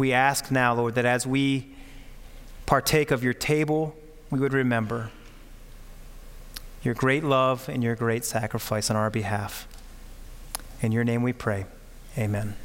we 0.00 0.14
ask 0.14 0.50
now, 0.50 0.72
Lord, 0.72 0.94
that 0.94 1.04
as 1.04 1.26
we 1.26 1.66
partake 2.64 3.10
of 3.10 3.22
your 3.22 3.34
table, 3.34 3.94
we 4.30 4.38
would 4.38 4.54
remember 4.54 5.10
your 6.82 6.94
great 6.94 7.22
love 7.22 7.68
and 7.68 7.84
your 7.84 7.94
great 7.94 8.24
sacrifice 8.24 8.88
on 8.88 8.96
our 8.96 9.10
behalf. 9.10 9.68
In 10.80 10.90
your 10.90 11.04
name 11.04 11.22
we 11.22 11.34
pray. 11.34 11.66
Amen. 12.16 12.56